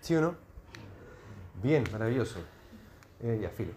[0.00, 0.34] ¿Sí o no?
[1.62, 2.40] Bien, maravilloso.
[3.22, 3.70] Eh, ya, filo.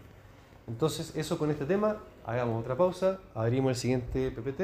[0.66, 1.98] Entonces, eso con este tema.
[2.26, 4.60] Hagamos otra pausa, abrimos el siguiente PPT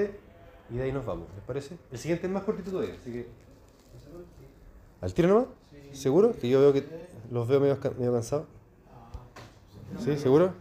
[0.70, 1.28] y de ahí nos vamos.
[1.36, 1.78] ¿Les parece?
[1.92, 3.28] El siguiente es más cortito todavía, así que.
[5.00, 5.46] ¿Al tiro nomás?
[5.92, 6.32] ¿Seguro?
[6.32, 6.84] Que yo veo que
[7.30, 8.46] los veo medio, medio cansados.
[10.00, 10.18] ¿Sí?
[10.18, 10.52] ¿Seguro?